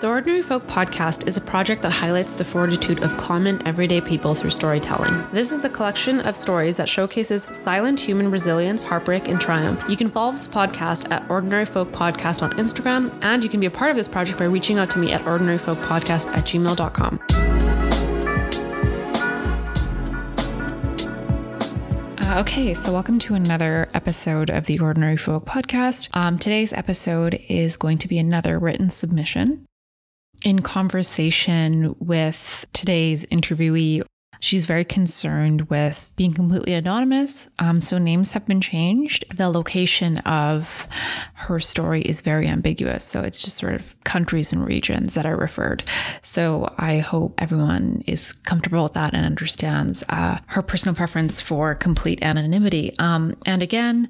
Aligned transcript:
The 0.00 0.08
Ordinary 0.08 0.40
Folk 0.40 0.66
podcast 0.66 1.26
is 1.26 1.36
a 1.36 1.42
project 1.42 1.82
that 1.82 1.92
highlights 1.92 2.34
the 2.34 2.42
fortitude 2.42 3.02
of 3.02 3.18
common, 3.18 3.60
everyday 3.68 4.00
people 4.00 4.34
through 4.34 4.48
storytelling. 4.48 5.22
This 5.30 5.52
is 5.52 5.66
a 5.66 5.68
collection 5.68 6.20
of 6.20 6.36
stories 6.36 6.78
that 6.78 6.88
showcases 6.88 7.44
silent 7.44 8.00
human 8.00 8.30
resilience, 8.30 8.82
heartbreak, 8.82 9.28
and 9.28 9.38
triumph. 9.38 9.82
You 9.90 9.98
can 9.98 10.08
follow 10.08 10.32
this 10.32 10.48
podcast 10.48 11.10
at 11.10 11.28
Ordinary 11.30 11.66
Folk 11.66 11.92
Podcast 11.92 12.42
on 12.42 12.52
Instagram, 12.52 13.14
and 13.20 13.44
you 13.44 13.50
can 13.50 13.60
be 13.60 13.66
a 13.66 13.70
part 13.70 13.90
of 13.90 13.96
this 13.98 14.08
project 14.08 14.38
by 14.38 14.46
reaching 14.46 14.78
out 14.78 14.88
to 14.88 14.98
me 14.98 15.12
at 15.12 15.20
ordinaryfolkpodcast 15.20 16.34
at 16.34 16.46
gmail.com. 16.46 17.20
Uh, 22.22 22.40
okay, 22.40 22.72
so 22.72 22.90
welcome 22.90 23.18
to 23.18 23.34
another 23.34 23.90
episode 23.92 24.48
of 24.48 24.64
the 24.64 24.78
Ordinary 24.78 25.18
Folk 25.18 25.44
podcast. 25.44 26.08
Um, 26.14 26.38
today's 26.38 26.72
episode 26.72 27.38
is 27.50 27.76
going 27.76 27.98
to 27.98 28.08
be 28.08 28.16
another 28.16 28.58
written 28.58 28.88
submission 28.88 29.66
in 30.44 30.62
conversation 30.62 31.94
with 31.98 32.66
today's 32.72 33.26
interviewee, 33.26 34.02
she's 34.40 34.64
very 34.64 34.84
concerned 34.84 35.68
with 35.68 36.14
being 36.16 36.32
completely 36.32 36.72
anonymous. 36.72 37.48
Um, 37.58 37.80
so 37.80 37.98
names 37.98 38.32
have 38.32 38.46
been 38.46 38.60
changed. 38.60 39.36
The 39.36 39.50
location 39.50 40.18
of 40.18 40.88
her 41.34 41.60
story 41.60 42.00
is 42.00 42.22
very 42.22 42.48
ambiguous. 42.48 43.04
So 43.04 43.20
it's 43.20 43.42
just 43.42 43.58
sort 43.58 43.74
of 43.74 44.02
countries 44.04 44.52
and 44.52 44.66
regions 44.66 45.14
that 45.14 45.26
are 45.26 45.36
referred. 45.36 45.84
So 46.22 46.74
I 46.78 46.98
hope 46.98 47.34
everyone 47.36 48.02
is 48.06 48.32
comfortable 48.32 48.84
with 48.84 48.94
that 48.94 49.14
and 49.14 49.26
understands 49.26 50.02
uh, 50.08 50.38
her 50.46 50.62
personal 50.62 50.94
preference 50.94 51.40
for 51.40 51.74
complete 51.74 52.22
anonymity. 52.22 52.94
Um, 52.98 53.36
and 53.44 53.62
again, 53.62 54.08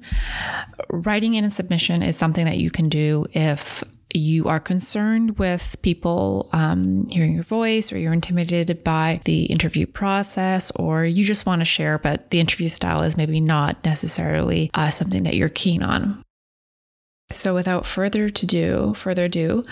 writing 0.89 1.33
in 1.33 1.43
a 1.43 1.49
submission 1.49 2.01
is 2.01 2.15
something 2.15 2.45
that 2.45 2.57
you 2.57 2.71
can 2.71 2.87
do 2.87 3.25
if 3.33 3.83
you 4.13 4.47
are 4.47 4.59
concerned 4.59 5.37
with 5.37 5.77
people 5.81 6.49
um, 6.53 7.07
hearing 7.07 7.33
your 7.33 7.43
voice 7.43 7.91
or 7.91 7.97
you're 7.97 8.13
intimidated 8.13 8.83
by 8.83 9.21
the 9.25 9.45
interview 9.45 9.85
process 9.85 10.71
or 10.71 11.05
you 11.05 11.23
just 11.23 11.45
want 11.45 11.61
to 11.61 11.65
share, 11.65 11.97
but 11.97 12.29
the 12.29 12.39
interview 12.39 12.67
style 12.67 13.03
is 13.03 13.17
maybe 13.17 13.39
not 13.39 13.83
necessarily 13.83 14.69
uh, 14.73 14.89
something 14.89 15.23
that 15.23 15.35
you're 15.35 15.49
keen 15.49 15.83
on. 15.83 16.23
So, 17.31 17.55
without 17.55 17.85
further 17.85 18.29
to 18.29 18.45
do, 18.45 18.93
further 18.95 19.25
ado, 19.25 19.63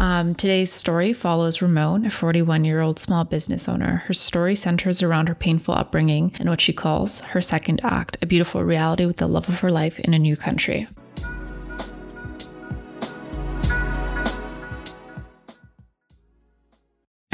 um, 0.00 0.34
today's 0.34 0.72
story 0.72 1.12
follows 1.12 1.58
Remone, 1.58 2.06
a 2.06 2.10
41 2.10 2.64
year 2.64 2.80
old 2.80 2.98
small 2.98 3.24
business 3.24 3.68
owner. 3.68 4.02
Her 4.06 4.14
story 4.14 4.54
centers 4.54 5.02
around 5.02 5.28
her 5.28 5.34
painful 5.34 5.74
upbringing 5.74 6.34
and 6.38 6.48
what 6.48 6.60
she 6.60 6.72
calls 6.72 7.20
her 7.20 7.42
second 7.42 7.82
act, 7.84 8.16
a 8.22 8.26
beautiful 8.26 8.64
reality 8.64 9.04
with 9.04 9.18
the 9.18 9.26
love 9.26 9.48
of 9.50 9.60
her 9.60 9.70
life 9.70 10.00
in 10.00 10.14
a 10.14 10.18
new 10.18 10.36
country. 10.36 10.88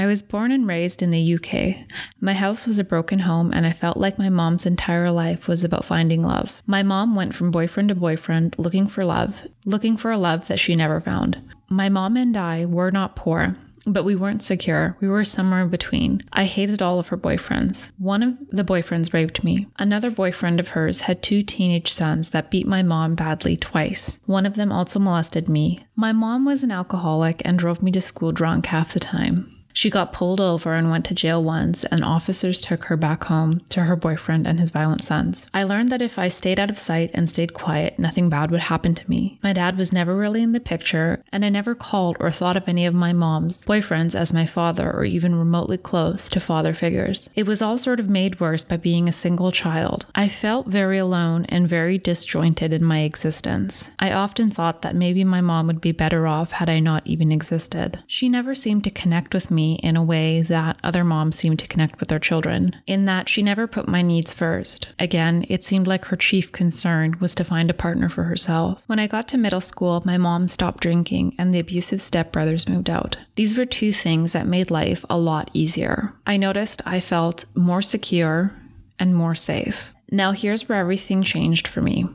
I 0.01 0.07
was 0.07 0.23
born 0.23 0.53
and 0.53 0.65
raised 0.65 1.03
in 1.03 1.11
the 1.11 1.35
UK. 1.35 1.85
My 2.21 2.33
house 2.33 2.69
was 2.69 2.79
a 2.79 2.85
broken 2.85 3.19
home, 3.19 3.53
and 3.53 3.67
I 3.67 3.73
felt 3.73 3.97
like 3.97 4.17
my 4.17 4.29
mom's 4.29 4.65
entire 4.65 5.11
life 5.11 5.49
was 5.49 5.65
about 5.65 5.85
finding 5.85 6.23
love. 6.23 6.63
My 6.67 6.85
mom 6.85 7.17
went 7.17 7.35
from 7.35 7.51
boyfriend 7.51 7.89
to 7.89 7.97
boyfriend 7.97 8.55
looking 8.59 8.87
for 8.87 9.05
love, 9.05 9.43
looking 9.65 9.97
for 9.97 10.13
a 10.13 10.17
love 10.17 10.47
that 10.47 10.61
she 10.61 10.77
never 10.77 11.01
found. 11.01 11.43
My 11.69 11.89
mom 11.89 12.17
and 12.17 12.37
I 12.37 12.65
were 12.65 12.93
not 12.93 13.17
poor, 13.17 13.57
but 13.89 14.05
we 14.05 14.15
weren't 14.15 14.45
secure. 14.45 14.97
We 15.01 15.09
were 15.09 15.25
somewhere 15.25 15.63
in 15.63 15.69
between. 15.69 16.23
I 16.33 16.45
hated 16.45 16.81
all 16.81 17.01
of 17.01 17.09
her 17.09 17.17
boyfriends. 17.17 17.91
One 17.99 18.23
of 18.23 18.39
the 18.51 18.63
boyfriends 18.63 19.13
raped 19.13 19.43
me. 19.43 19.67
Another 19.81 20.13
boyfriend 20.13 20.61
of 20.61 20.69
hers 20.69 21.01
had 21.01 21.25
two 21.25 21.43
teenage 21.43 21.91
sons 21.93 22.31
that 22.31 22.53
beat 22.53 22.69
my 22.69 22.85
mom 22.85 23.17
badly 23.17 23.57
twice. 23.57 24.21
One 24.27 24.47
of 24.47 24.55
them 24.55 24.71
also 24.71 25.01
molested 25.01 25.49
me. 25.49 25.85
My 25.97 26.13
mom 26.13 26.45
was 26.45 26.63
an 26.63 26.71
alcoholic 26.71 27.43
and 27.45 27.59
drove 27.59 27.83
me 27.83 27.91
to 27.91 28.01
school 28.01 28.31
drunk 28.31 28.67
half 28.67 28.93
the 28.93 29.01
time. 29.01 29.58
She 29.79 29.91
got 29.91 30.13
pulled 30.13 30.41
over 30.41 30.75
and 30.75 30.91
went 30.91 31.05
to 31.05 31.15
jail 31.15 31.41
once, 31.41 31.85
and 31.85 32.03
officers 32.03 32.61
took 32.61 32.87
her 32.87 32.97
back 32.97 33.23
home 33.23 33.61
to 33.69 33.83
her 33.83 33.95
boyfriend 33.95 34.45
and 34.45 34.59
his 34.59 34.71
violent 34.71 35.05
sons. 35.05 35.49
I 35.55 35.63
learned 35.63 35.91
that 35.91 36.03
if 36.03 36.19
I 36.19 36.27
stayed 36.27 36.59
out 36.59 36.69
of 36.69 36.81
sight 36.81 37.13
and 37.15 37.29
stayed 37.29 37.55
quiet, 37.55 37.97
nothing 37.97 38.29
bad 38.29 38.51
would 38.51 38.63
happen 38.63 38.97
to 38.97 39.09
me. 39.09 39.39
My 39.41 39.53
dad 39.53 39.79
was 39.79 39.93
never 39.93 40.17
really 40.17 40.43
in 40.43 40.51
the 40.51 40.59
picture, 40.59 41.23
and 41.31 41.45
I 41.45 41.49
never 41.49 41.77
called 41.77 42.17
or 42.19 42.33
thought 42.33 42.57
of 42.57 42.67
any 42.67 42.87
of 42.87 42.95
my 42.95 43.13
mom's 43.13 43.65
boyfriends 43.67 44.17
as 44.17 44.35
my 44.35 44.47
father 44.47 44.91
or 44.91 45.05
even 45.05 45.37
remotely 45.37 45.79
close 45.79 46.29
to 46.31 46.41
father 46.41 46.75
figures. 46.75 47.31
It 47.37 47.47
was 47.47 47.63
all 47.63 47.79
sort 47.79 48.01
of 48.01 48.09
made 48.09 48.41
worse 48.41 48.65
by 48.65 48.79
being 48.79 49.07
a 49.07 49.13
single 49.13 49.53
child. 49.53 50.07
I 50.13 50.27
felt 50.27 50.67
very 50.67 50.99
alone 50.99 51.45
and 51.51 51.69
very 51.69 51.99
disjointed 51.99 52.73
in 52.73 52.83
my 52.83 53.03
existence. 53.03 53.93
I 54.01 54.11
often 54.11 54.51
thought 54.51 54.83
that 54.83 54.97
maybe 54.97 55.23
my 55.23 55.41
mom 55.41 55.69
would 55.69 55.81
be 55.81 55.93
better 55.93 56.27
off 56.27 56.51
had 56.51 56.69
I 56.69 56.81
not 56.81 57.07
even 57.07 57.31
existed. 57.31 58.03
She 58.09 58.29
never 58.29 58.57
seemed 58.57 58.83
to 58.83 58.91
connect 58.91 59.33
with 59.33 59.53
me 59.53 59.68
in 59.75 59.97
a 59.97 60.03
way 60.03 60.43
that 60.43 60.79
other 60.83 61.05
moms 61.05 61.37
seem 61.37 61.57
to 61.57 61.67
connect 61.67 62.01
with 62.01 62.09
their 62.09 62.19
children, 62.19 62.77
in 62.87 63.05
that 63.07 63.29
she 63.29 63.43
never 63.43 63.67
put 63.67 63.89
my 63.89 64.03
needs 64.03 64.33
first. 64.33 64.93
Again, 64.99 65.45
it 65.49 65.65
seemed 65.65 65.87
like 65.87 66.07
her 66.07 66.17
chief 66.17 66.53
concern 66.53 67.17
was 67.21 67.35
to 67.37 67.45
find 67.45 67.71
a 67.71 67.75
partner 67.75 68.09
for 68.09 68.25
herself. 68.25 68.83
When 68.87 68.99
I 68.99 69.07
got 69.07 69.29
to 69.29 69.39
middle 69.39 69.61
school, 69.61 70.03
my 70.05 70.17
mom 70.19 70.49
stopped 70.49 70.83
drinking 70.83 71.35
and 71.39 71.53
the 71.53 71.61
abusive 71.61 72.01
stepbrothers 72.01 72.69
moved 72.69 72.91
out. 72.91 73.17
These 73.37 73.57
were 73.57 73.65
two 73.65 73.93
things 73.93 74.33
that 74.33 74.47
made 74.47 74.71
life 74.71 75.05
a 75.09 75.19
lot 75.19 75.51
easier. 75.53 76.15
I 76.27 76.37
noticed 76.37 76.83
I 76.87 77.01
felt 77.01 77.45
more 77.55 77.83
secure 77.83 78.53
and 78.99 79.15
more 79.15 79.35
safe. 79.35 79.95
Now, 80.11 80.33
here's 80.33 80.69
where 80.69 80.79
everything 80.79 81.23
changed 81.23 81.69
for 81.69 81.81
me. 81.81 82.07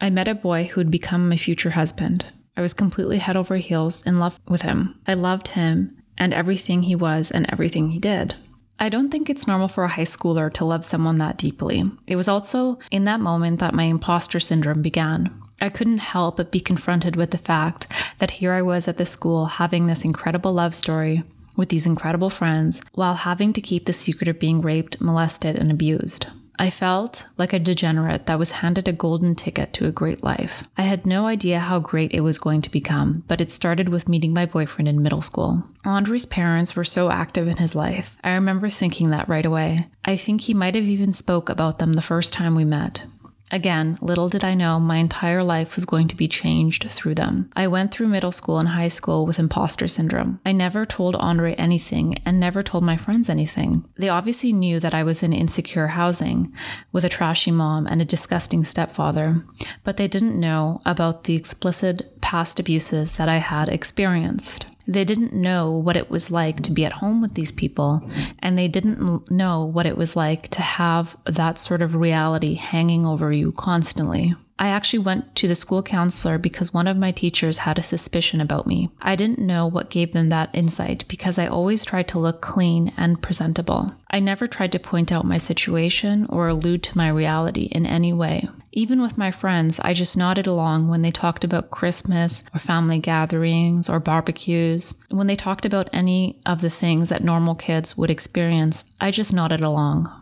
I 0.00 0.10
met 0.10 0.28
a 0.28 0.34
boy 0.34 0.64
who 0.64 0.80
would 0.80 0.90
become 0.90 1.28
my 1.28 1.36
future 1.36 1.70
husband. 1.70 2.26
I 2.56 2.60
was 2.60 2.74
completely 2.74 3.18
head 3.18 3.36
over 3.36 3.56
heels 3.56 4.06
in 4.06 4.18
love 4.18 4.40
with 4.48 4.62
him. 4.62 5.00
I 5.06 5.14
loved 5.14 5.48
him 5.48 5.96
and 6.18 6.34
everything 6.34 6.82
he 6.82 6.94
was 6.94 7.30
and 7.30 7.46
everything 7.50 7.90
he 7.90 7.98
did. 7.98 8.34
I 8.78 8.90
don't 8.90 9.10
think 9.10 9.30
it's 9.30 9.46
normal 9.46 9.68
for 9.68 9.84
a 9.84 9.88
high 9.88 10.02
schooler 10.02 10.52
to 10.52 10.64
love 10.64 10.84
someone 10.84 11.16
that 11.16 11.38
deeply. 11.38 11.84
It 12.06 12.16
was 12.16 12.28
also 12.28 12.78
in 12.90 13.04
that 13.04 13.20
moment 13.20 13.58
that 13.60 13.74
my 13.74 13.84
imposter 13.84 14.38
syndrome 14.38 14.82
began. 14.82 15.34
I 15.60 15.70
couldn't 15.70 15.98
help 15.98 16.36
but 16.36 16.52
be 16.52 16.60
confronted 16.60 17.16
with 17.16 17.30
the 17.30 17.38
fact 17.38 17.86
that 18.18 18.32
here 18.32 18.52
I 18.52 18.60
was 18.60 18.86
at 18.86 18.98
the 18.98 19.06
school 19.06 19.46
having 19.46 19.86
this 19.86 20.04
incredible 20.04 20.52
love 20.52 20.74
story 20.74 21.22
with 21.56 21.70
these 21.70 21.86
incredible 21.86 22.28
friends 22.28 22.82
while 22.92 23.14
having 23.14 23.54
to 23.54 23.62
keep 23.62 23.86
the 23.86 23.94
secret 23.94 24.28
of 24.28 24.38
being 24.38 24.60
raped, 24.60 25.00
molested, 25.00 25.56
and 25.56 25.70
abused. 25.70 26.26
I 26.58 26.70
felt 26.70 27.26
like 27.36 27.52
a 27.52 27.58
degenerate 27.58 28.26
that 28.26 28.38
was 28.38 28.50
handed 28.50 28.88
a 28.88 28.92
golden 28.92 29.34
ticket 29.34 29.72
to 29.74 29.86
a 29.86 29.92
great 29.92 30.22
life. 30.22 30.64
I 30.76 30.82
had 30.82 31.06
no 31.06 31.26
idea 31.26 31.60
how 31.60 31.78
great 31.80 32.12
it 32.12 32.20
was 32.20 32.38
going 32.38 32.62
to 32.62 32.70
become, 32.70 33.24
but 33.28 33.40
it 33.40 33.50
started 33.50 33.88
with 33.88 34.08
meeting 34.08 34.32
my 34.32 34.46
boyfriend 34.46 34.88
in 34.88 35.02
middle 35.02 35.22
school. 35.22 35.64
Andre's 35.84 36.26
parents 36.26 36.74
were 36.74 36.84
so 36.84 37.10
active 37.10 37.46
in 37.46 37.58
his 37.58 37.74
life. 37.74 38.16
I 38.24 38.32
remember 38.32 38.70
thinking 38.70 39.10
that 39.10 39.28
right 39.28 39.44
away. 39.44 39.86
I 40.04 40.16
think 40.16 40.42
he 40.42 40.54
might 40.54 40.74
have 40.74 40.84
even 40.84 41.12
spoke 41.12 41.48
about 41.48 41.78
them 41.78 41.92
the 41.92 42.00
first 42.00 42.32
time 42.32 42.54
we 42.54 42.64
met. 42.64 43.04
Again, 43.50 43.96
little 44.00 44.28
did 44.28 44.44
I 44.44 44.54
know 44.54 44.80
my 44.80 44.96
entire 44.96 45.44
life 45.44 45.76
was 45.76 45.84
going 45.84 46.08
to 46.08 46.16
be 46.16 46.26
changed 46.26 46.90
through 46.90 47.14
them. 47.14 47.50
I 47.54 47.68
went 47.68 47.92
through 47.92 48.08
middle 48.08 48.32
school 48.32 48.58
and 48.58 48.68
high 48.68 48.88
school 48.88 49.24
with 49.24 49.38
imposter 49.38 49.86
syndrome. 49.86 50.40
I 50.44 50.52
never 50.52 50.84
told 50.84 51.14
Andre 51.16 51.54
anything 51.54 52.18
and 52.26 52.40
never 52.40 52.62
told 52.62 52.82
my 52.82 52.96
friends 52.96 53.30
anything. 53.30 53.86
They 53.96 54.08
obviously 54.08 54.52
knew 54.52 54.80
that 54.80 54.94
I 54.94 55.04
was 55.04 55.22
in 55.22 55.32
insecure 55.32 55.88
housing 55.88 56.52
with 56.90 57.04
a 57.04 57.08
trashy 57.08 57.52
mom 57.52 57.86
and 57.86 58.02
a 58.02 58.04
disgusting 58.04 58.64
stepfather, 58.64 59.36
but 59.84 59.96
they 59.96 60.08
didn't 60.08 60.40
know 60.40 60.80
about 60.84 61.24
the 61.24 61.36
explicit 61.36 62.20
past 62.20 62.58
abuses 62.58 63.16
that 63.16 63.28
I 63.28 63.38
had 63.38 63.68
experienced. 63.68 64.66
They 64.88 65.04
didn't 65.04 65.32
know 65.32 65.70
what 65.72 65.96
it 65.96 66.10
was 66.10 66.30
like 66.30 66.62
to 66.62 66.72
be 66.72 66.84
at 66.84 66.94
home 66.94 67.20
with 67.20 67.34
these 67.34 67.52
people, 67.52 68.08
and 68.38 68.56
they 68.56 68.68
didn't 68.68 69.30
know 69.30 69.64
what 69.64 69.86
it 69.86 69.96
was 69.96 70.16
like 70.16 70.48
to 70.48 70.62
have 70.62 71.16
that 71.24 71.58
sort 71.58 71.82
of 71.82 71.94
reality 71.94 72.54
hanging 72.54 73.04
over 73.04 73.32
you 73.32 73.52
constantly. 73.52 74.34
I 74.58 74.68
actually 74.68 75.00
went 75.00 75.34
to 75.36 75.48
the 75.48 75.54
school 75.54 75.82
counselor 75.82 76.38
because 76.38 76.72
one 76.72 76.86
of 76.86 76.96
my 76.96 77.10
teachers 77.10 77.58
had 77.58 77.78
a 77.78 77.82
suspicion 77.82 78.40
about 78.40 78.66
me. 78.66 78.88
I 79.02 79.14
didn't 79.14 79.38
know 79.38 79.66
what 79.66 79.90
gave 79.90 80.12
them 80.12 80.30
that 80.30 80.48
insight 80.54 81.04
because 81.08 81.38
I 81.38 81.46
always 81.46 81.84
tried 81.84 82.08
to 82.08 82.18
look 82.18 82.40
clean 82.40 82.92
and 82.96 83.20
presentable. 83.20 83.92
I 84.10 84.20
never 84.20 84.46
tried 84.46 84.72
to 84.72 84.78
point 84.78 85.12
out 85.12 85.26
my 85.26 85.36
situation 85.36 86.26
or 86.30 86.48
allude 86.48 86.82
to 86.84 86.96
my 86.96 87.08
reality 87.08 87.64
in 87.64 87.84
any 87.84 88.14
way. 88.14 88.48
Even 88.78 89.00
with 89.00 89.16
my 89.16 89.30
friends, 89.30 89.80
I 89.80 89.94
just 89.94 90.18
nodded 90.18 90.46
along 90.46 90.88
when 90.88 91.00
they 91.00 91.10
talked 91.10 91.44
about 91.44 91.70
Christmas 91.70 92.44
or 92.52 92.60
family 92.60 92.98
gatherings 92.98 93.88
or 93.88 93.98
barbecues. 93.98 95.02
When 95.08 95.28
they 95.28 95.34
talked 95.34 95.64
about 95.64 95.88
any 95.94 96.38
of 96.44 96.60
the 96.60 96.68
things 96.68 97.08
that 97.08 97.24
normal 97.24 97.54
kids 97.54 97.96
would 97.96 98.10
experience, 98.10 98.94
I 99.00 99.12
just 99.12 99.32
nodded 99.32 99.62
along. 99.62 100.12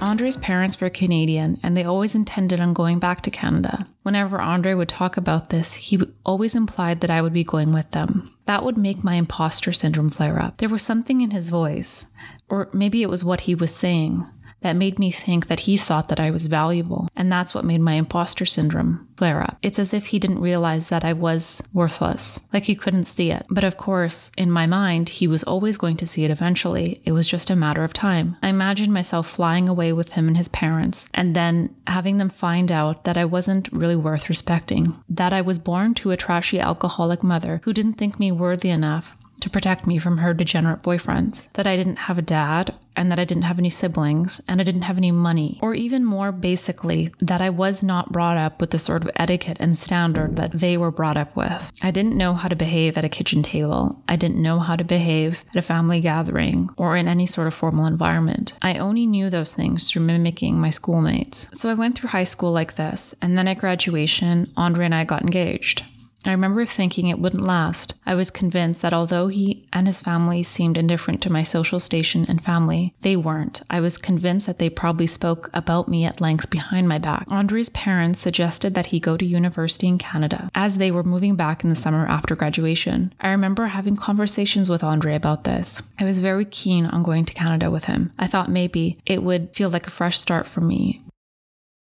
Andre's 0.00 0.36
parents 0.36 0.80
were 0.80 0.90
Canadian 0.90 1.60
and 1.62 1.76
they 1.76 1.84
always 1.84 2.16
intended 2.16 2.58
on 2.58 2.74
going 2.74 2.98
back 2.98 3.22
to 3.22 3.30
Canada. 3.30 3.86
Whenever 4.02 4.40
Andre 4.40 4.74
would 4.74 4.88
talk 4.88 5.16
about 5.16 5.50
this, 5.50 5.74
he 5.74 6.00
always 6.24 6.56
implied 6.56 7.00
that 7.00 7.10
I 7.10 7.22
would 7.22 7.32
be 7.32 7.44
going 7.44 7.72
with 7.72 7.92
them. 7.92 8.32
That 8.46 8.64
would 8.64 8.76
make 8.76 9.04
my 9.04 9.14
imposter 9.14 9.72
syndrome 9.72 10.10
flare 10.10 10.40
up. 10.40 10.58
There 10.58 10.68
was 10.68 10.82
something 10.82 11.20
in 11.20 11.30
his 11.30 11.50
voice, 11.50 12.12
or 12.48 12.68
maybe 12.72 13.02
it 13.02 13.08
was 13.08 13.24
what 13.24 13.42
he 13.42 13.54
was 13.54 13.74
saying, 13.74 14.26
that 14.66 14.74
made 14.74 14.98
me 14.98 15.12
think 15.12 15.46
that 15.46 15.60
he 15.60 15.76
thought 15.76 16.08
that 16.08 16.18
I 16.18 16.32
was 16.32 16.48
valuable. 16.48 17.08
And 17.14 17.30
that's 17.30 17.54
what 17.54 17.64
made 17.64 17.80
my 17.80 17.92
imposter 17.92 18.44
syndrome 18.44 19.06
flare 19.16 19.40
up. 19.40 19.58
It's 19.62 19.78
as 19.78 19.94
if 19.94 20.06
he 20.06 20.18
didn't 20.18 20.40
realize 20.40 20.88
that 20.88 21.04
I 21.04 21.12
was 21.12 21.62
worthless, 21.72 22.40
like 22.52 22.64
he 22.64 22.74
couldn't 22.74 23.04
see 23.04 23.30
it. 23.30 23.46
But 23.48 23.62
of 23.62 23.76
course, 23.76 24.32
in 24.36 24.50
my 24.50 24.66
mind, 24.66 25.08
he 25.08 25.28
was 25.28 25.44
always 25.44 25.76
going 25.76 25.96
to 25.98 26.06
see 26.06 26.24
it 26.24 26.32
eventually. 26.32 27.00
It 27.04 27.12
was 27.12 27.28
just 27.28 27.48
a 27.48 27.56
matter 27.56 27.84
of 27.84 27.92
time. 27.92 28.36
I 28.42 28.48
imagined 28.48 28.92
myself 28.92 29.28
flying 29.28 29.68
away 29.68 29.92
with 29.92 30.10
him 30.14 30.26
and 30.26 30.36
his 30.36 30.48
parents, 30.48 31.08
and 31.14 31.36
then 31.36 31.74
having 31.86 32.18
them 32.18 32.28
find 32.28 32.72
out 32.72 33.04
that 33.04 33.16
I 33.16 33.24
wasn't 33.24 33.72
really 33.72 33.96
worth 33.96 34.28
respecting, 34.28 34.94
that 35.08 35.32
I 35.32 35.42
was 35.42 35.60
born 35.60 35.94
to 35.94 36.10
a 36.10 36.16
trashy 36.16 36.58
alcoholic 36.58 37.22
mother 37.22 37.60
who 37.64 37.72
didn't 37.72 37.94
think 37.94 38.18
me 38.18 38.32
worthy 38.32 38.70
enough 38.70 39.16
to 39.46 39.50
protect 39.50 39.86
me 39.86 39.96
from 39.96 40.18
her 40.18 40.34
degenerate 40.34 40.82
boyfriends, 40.82 41.52
that 41.52 41.68
I 41.68 41.76
didn't 41.76 41.96
have 41.96 42.18
a 42.18 42.22
dad 42.22 42.74
and 42.96 43.12
that 43.12 43.20
I 43.20 43.24
didn't 43.24 43.44
have 43.44 43.60
any 43.60 43.70
siblings 43.70 44.40
and 44.48 44.60
I 44.60 44.64
didn't 44.64 44.82
have 44.82 44.96
any 44.96 45.12
money, 45.12 45.60
or 45.62 45.72
even 45.72 46.04
more 46.04 46.32
basically, 46.32 47.12
that 47.20 47.40
I 47.40 47.50
was 47.50 47.84
not 47.84 48.10
brought 48.10 48.36
up 48.38 48.60
with 48.60 48.70
the 48.70 48.78
sort 48.78 49.02
of 49.02 49.10
etiquette 49.14 49.58
and 49.60 49.78
standard 49.78 50.34
that 50.36 50.50
they 50.50 50.76
were 50.76 50.90
brought 50.90 51.16
up 51.16 51.36
with. 51.36 51.70
I 51.80 51.92
didn't 51.92 52.16
know 52.16 52.34
how 52.34 52.48
to 52.48 52.56
behave 52.56 52.98
at 52.98 53.04
a 53.04 53.08
kitchen 53.08 53.44
table. 53.44 54.02
I 54.08 54.16
didn't 54.16 54.42
know 54.42 54.58
how 54.58 54.74
to 54.74 54.82
behave 54.82 55.44
at 55.50 55.56
a 55.56 55.62
family 55.62 56.00
gathering 56.00 56.70
or 56.76 56.96
in 56.96 57.06
any 57.06 57.26
sort 57.26 57.46
of 57.46 57.54
formal 57.54 57.86
environment. 57.86 58.52
I 58.62 58.78
only 58.78 59.06
knew 59.06 59.30
those 59.30 59.54
things 59.54 59.88
through 59.88 60.02
mimicking 60.02 60.58
my 60.58 60.70
schoolmates. 60.70 61.48
So 61.52 61.70
I 61.70 61.74
went 61.74 61.96
through 61.96 62.10
high 62.10 62.24
school 62.24 62.50
like 62.50 62.74
this, 62.74 63.14
and 63.22 63.38
then 63.38 63.46
at 63.46 63.58
graduation, 63.58 64.52
Andre 64.56 64.86
and 64.86 64.94
I 64.94 65.04
got 65.04 65.22
engaged. 65.22 65.84
I 66.26 66.32
remember 66.32 66.66
thinking 66.66 67.08
it 67.08 67.18
wouldn't 67.18 67.42
last. 67.42 67.94
I 68.04 68.14
was 68.14 68.30
convinced 68.30 68.82
that 68.82 68.92
although 68.92 69.28
he 69.28 69.66
and 69.72 69.86
his 69.86 70.00
family 70.00 70.42
seemed 70.42 70.76
indifferent 70.76 71.20
to 71.22 71.32
my 71.32 71.42
social 71.42 71.78
station 71.78 72.26
and 72.28 72.42
family, 72.42 72.94
they 73.02 73.16
weren't. 73.16 73.62
I 73.70 73.80
was 73.80 73.98
convinced 73.98 74.46
that 74.46 74.58
they 74.58 74.70
probably 74.70 75.06
spoke 75.06 75.50
about 75.54 75.88
me 75.88 76.04
at 76.04 76.20
length 76.20 76.50
behind 76.50 76.88
my 76.88 76.98
back. 76.98 77.26
Andre's 77.28 77.68
parents 77.70 78.20
suggested 78.20 78.74
that 78.74 78.86
he 78.86 79.00
go 79.00 79.16
to 79.16 79.24
university 79.24 79.86
in 79.86 79.98
Canada 79.98 80.50
as 80.54 80.78
they 80.78 80.90
were 80.90 81.04
moving 81.04 81.36
back 81.36 81.62
in 81.62 81.70
the 81.70 81.76
summer 81.76 82.06
after 82.06 82.34
graduation. 82.34 83.12
I 83.20 83.28
remember 83.28 83.66
having 83.66 83.96
conversations 83.96 84.68
with 84.68 84.82
Andre 84.82 85.14
about 85.14 85.44
this. 85.44 85.92
I 85.98 86.04
was 86.04 86.20
very 86.20 86.44
keen 86.44 86.86
on 86.86 87.02
going 87.02 87.24
to 87.26 87.34
Canada 87.34 87.70
with 87.70 87.84
him. 87.84 88.12
I 88.18 88.26
thought 88.26 88.50
maybe 88.50 88.96
it 89.06 89.22
would 89.22 89.54
feel 89.54 89.70
like 89.70 89.86
a 89.86 89.90
fresh 89.90 90.18
start 90.18 90.46
for 90.46 90.60
me 90.60 91.02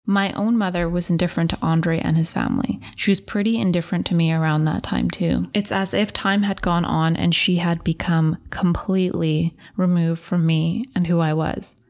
my 0.05 0.31
own 0.33 0.57
mother 0.57 0.87
was 0.87 1.09
indifferent 1.09 1.49
to 1.49 1.57
Andre 1.61 1.99
and 1.99 2.15
his 2.15 2.31
family. 2.31 2.79
She 2.95 3.11
was 3.11 3.19
pretty 3.19 3.57
indifferent 3.59 4.05
to 4.07 4.15
me 4.15 4.31
around 4.31 4.65
that 4.65 4.83
time, 4.83 5.09
too. 5.09 5.47
It's 5.53 5.71
as 5.71 5.93
if 5.93 6.13
time 6.13 6.43
had 6.43 6.61
gone 6.61 6.85
on 6.85 7.15
and 7.15 7.33
she 7.33 7.57
had 7.57 7.83
become 7.83 8.37
completely 8.49 9.55
removed 9.75 10.21
from 10.21 10.45
me 10.45 10.85
and 10.93 11.07
who 11.07 11.19
I 11.19 11.33
was. 11.33 11.81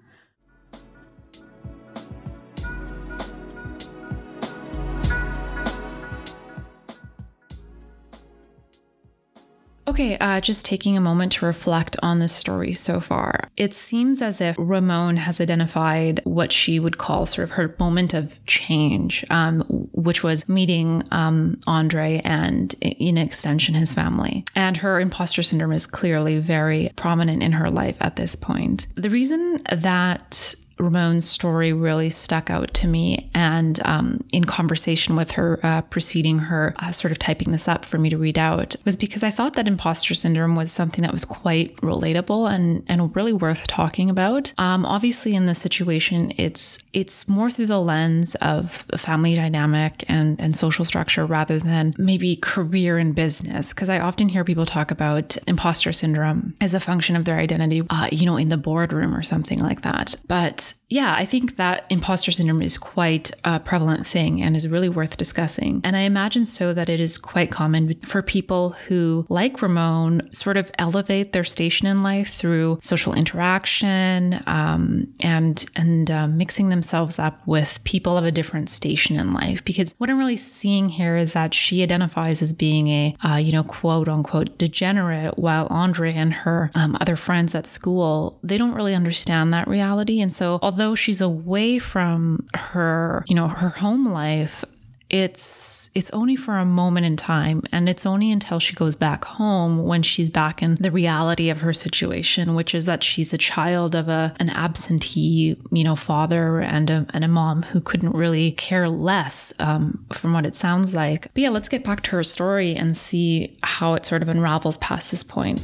Okay, 9.95 10.17
uh, 10.17 10.41
just 10.41 10.65
taking 10.65 10.97
a 10.97 10.99
moment 10.99 11.31
to 11.31 11.45
reflect 11.45 11.95
on 12.03 12.19
the 12.19 12.27
story 12.27 12.73
so 12.73 12.99
far. 12.99 13.49
It 13.55 13.73
seems 13.73 14.21
as 14.21 14.41
if 14.41 14.57
Remone 14.57 15.15
has 15.15 15.39
identified 15.39 16.19
what 16.25 16.51
she 16.51 16.81
would 16.81 16.97
call 16.97 17.25
sort 17.25 17.45
of 17.45 17.51
her 17.51 17.73
moment 17.79 18.13
of 18.13 18.45
change, 18.45 19.23
um, 19.29 19.61
which 19.93 20.21
was 20.21 20.49
meeting 20.49 21.03
um, 21.11 21.57
Andre 21.65 22.19
and, 22.25 22.73
in 22.81 23.17
extension, 23.17 23.73
his 23.73 23.93
family. 23.93 24.43
And 24.53 24.75
her 24.75 24.99
imposter 24.99 25.41
syndrome 25.41 25.71
is 25.71 25.87
clearly 25.87 26.39
very 26.39 26.91
prominent 26.97 27.41
in 27.41 27.53
her 27.53 27.71
life 27.71 27.95
at 28.01 28.17
this 28.17 28.35
point. 28.35 28.87
The 28.95 29.09
reason 29.09 29.61
that 29.71 30.55
Remone's 30.77 31.29
story 31.29 31.71
really 31.73 32.09
stuck 32.09 32.49
out 32.49 32.73
to 32.75 32.87
me. 32.87 33.29
And 33.33 33.79
um, 33.85 34.23
in 34.31 34.45
conversation 34.45 35.15
with 35.15 35.31
her, 35.31 35.59
uh, 35.63 35.81
preceding 35.83 36.39
her 36.39 36.73
uh, 36.77 36.91
sort 36.91 37.11
of 37.11 37.19
typing 37.19 37.51
this 37.51 37.67
up 37.67 37.85
for 37.85 37.97
me 37.97 38.09
to 38.09 38.17
read 38.17 38.37
out, 38.37 38.75
was 38.85 38.97
because 38.97 39.23
I 39.23 39.31
thought 39.31 39.53
that 39.53 39.67
imposter 39.67 40.13
syndrome 40.13 40.55
was 40.55 40.71
something 40.71 41.01
that 41.01 41.11
was 41.11 41.25
quite 41.25 41.75
relatable 41.77 42.53
and, 42.53 42.83
and 42.87 43.15
really 43.15 43.33
worth 43.33 43.67
talking 43.67 44.09
about. 44.09 44.53
Um, 44.57 44.85
obviously, 44.85 45.33
in 45.33 45.45
this 45.45 45.59
situation, 45.59 46.33
it's 46.37 46.79
it's 46.93 47.27
more 47.27 47.49
through 47.49 47.67
the 47.67 47.81
lens 47.81 48.35
of 48.35 48.85
family 48.97 49.35
dynamic 49.35 50.03
and, 50.07 50.39
and 50.39 50.55
social 50.55 50.85
structure 50.85 51.25
rather 51.25 51.59
than 51.59 51.93
maybe 51.97 52.35
career 52.35 52.97
and 52.97 53.15
business. 53.15 53.73
Because 53.73 53.89
I 53.89 53.99
often 53.99 54.29
hear 54.29 54.43
people 54.43 54.65
talk 54.65 54.91
about 54.91 55.37
imposter 55.47 55.93
syndrome 55.93 56.55
as 56.61 56.73
a 56.73 56.79
function 56.79 57.15
of 57.15 57.25
their 57.25 57.37
identity, 57.37 57.83
uh, 57.89 58.09
you 58.11 58.25
know, 58.25 58.37
in 58.37 58.49
the 58.49 58.57
boardroom 58.57 59.15
or 59.15 59.23
something 59.23 59.59
like 59.59 59.81
that. 59.81 60.15
But 60.27 60.64
Yes 60.65 60.84
yeah, 60.87 61.15
I 61.17 61.25
think 61.25 61.55
that 61.57 61.85
imposter 61.89 62.31
syndrome 62.31 62.61
is 62.61 62.77
quite 62.77 63.31
a 63.43 63.59
prevalent 63.59 64.05
thing 64.05 64.41
and 64.41 64.55
is 64.55 64.67
really 64.67 64.89
worth 64.89 65.17
discussing. 65.17 65.81
And 65.83 65.95
I 65.95 66.01
imagine 66.01 66.45
so 66.45 66.73
that 66.73 66.89
it 66.89 66.99
is 66.99 67.17
quite 67.17 67.49
common 67.49 67.99
for 68.05 68.21
people 68.21 68.71
who, 68.87 69.25
like 69.27 69.57
Remone, 69.57 70.33
sort 70.33 70.57
of 70.57 70.71
elevate 70.77 71.33
their 71.33 71.43
station 71.43 71.87
in 71.87 72.03
life 72.03 72.29
through 72.29 72.79
social 72.81 73.13
interaction 73.13 74.43
um, 74.45 75.11
and 75.21 75.65
and 75.75 76.11
uh, 76.11 76.27
mixing 76.27 76.69
themselves 76.69 77.17
up 77.17 77.45
with 77.47 77.83
people 77.83 78.15
of 78.15 78.23
a 78.23 78.31
different 78.31 78.69
station 78.69 79.15
in 79.15 79.33
life. 79.33 79.65
Because 79.65 79.95
what 79.97 80.11
I'm 80.11 80.19
really 80.19 80.37
seeing 80.37 80.89
here 80.89 81.17
is 81.17 81.33
that 81.33 81.55
she 81.55 81.81
identifies 81.81 82.43
as 82.43 82.53
being 82.53 82.89
a 82.89 83.15
uh, 83.23 83.37
you 83.37 83.51
know 83.51 83.63
quote 83.63 84.07
unquote 84.07 84.59
degenerate, 84.59 85.39
while 85.39 85.65
Andre 85.71 86.11
and 86.13 86.31
her 86.31 86.69
um, 86.75 86.95
other 87.01 87.15
friends 87.15 87.55
at 87.55 87.65
school 87.65 88.39
they 88.43 88.57
don't 88.57 88.75
really 88.75 88.93
understand 88.93 89.51
that 89.51 89.67
reality, 89.67 90.21
and 90.21 90.31
so 90.31 90.59
although 90.75 90.93
she's 90.93 91.21
away 91.21 91.79
from 91.79 92.45
her, 92.53 93.23
you 93.29 93.33
know, 93.35 93.47
her 93.47 93.69
home 93.69 94.11
life, 94.11 94.65
it's 95.09 95.89
it's 95.95 96.11
only 96.11 96.35
for 96.35 96.57
a 96.57 96.65
moment 96.65 97.05
in 97.05 97.15
time. 97.15 97.63
And 97.71 97.87
it's 97.87 98.05
only 98.05 98.29
until 98.29 98.59
she 98.59 98.75
goes 98.75 98.97
back 98.97 99.23
home 99.23 99.85
when 99.85 100.03
she's 100.03 100.29
back 100.29 100.61
in 100.61 100.75
the 100.75 100.91
reality 100.91 101.49
of 101.49 101.61
her 101.61 101.71
situation 101.71 102.55
which 102.55 102.75
is 102.75 102.87
that 102.87 103.03
she's 103.03 103.33
a 103.33 103.37
child 103.37 103.95
of 103.95 104.09
a 104.09 104.35
an 104.37 104.49
absentee 104.49 105.55
you 105.71 105.83
know 105.83 105.95
father 105.95 106.59
and 106.59 106.89
a, 106.89 107.05
and 107.13 107.23
a 107.23 107.29
mom 107.29 107.61
who 107.61 107.79
couldn't 107.79 108.13
really 108.13 108.51
care 108.51 108.89
less 108.89 109.53
um, 109.59 110.05
from 110.11 110.33
what 110.33 110.45
it 110.45 110.55
sounds 110.55 110.93
like. 110.93 111.33
But 111.33 111.41
yeah 111.43 111.51
let's 111.51 111.69
get 111.69 111.85
back 111.85 112.03
to 112.03 112.11
her 112.11 112.23
story 112.23 112.75
and 112.75 112.97
see 112.97 113.57
how 113.63 113.93
it 113.93 114.05
sort 114.05 114.21
of 114.23 114.27
unravels 114.27 114.77
past 114.79 115.11
this 115.11 115.23
point 115.23 115.63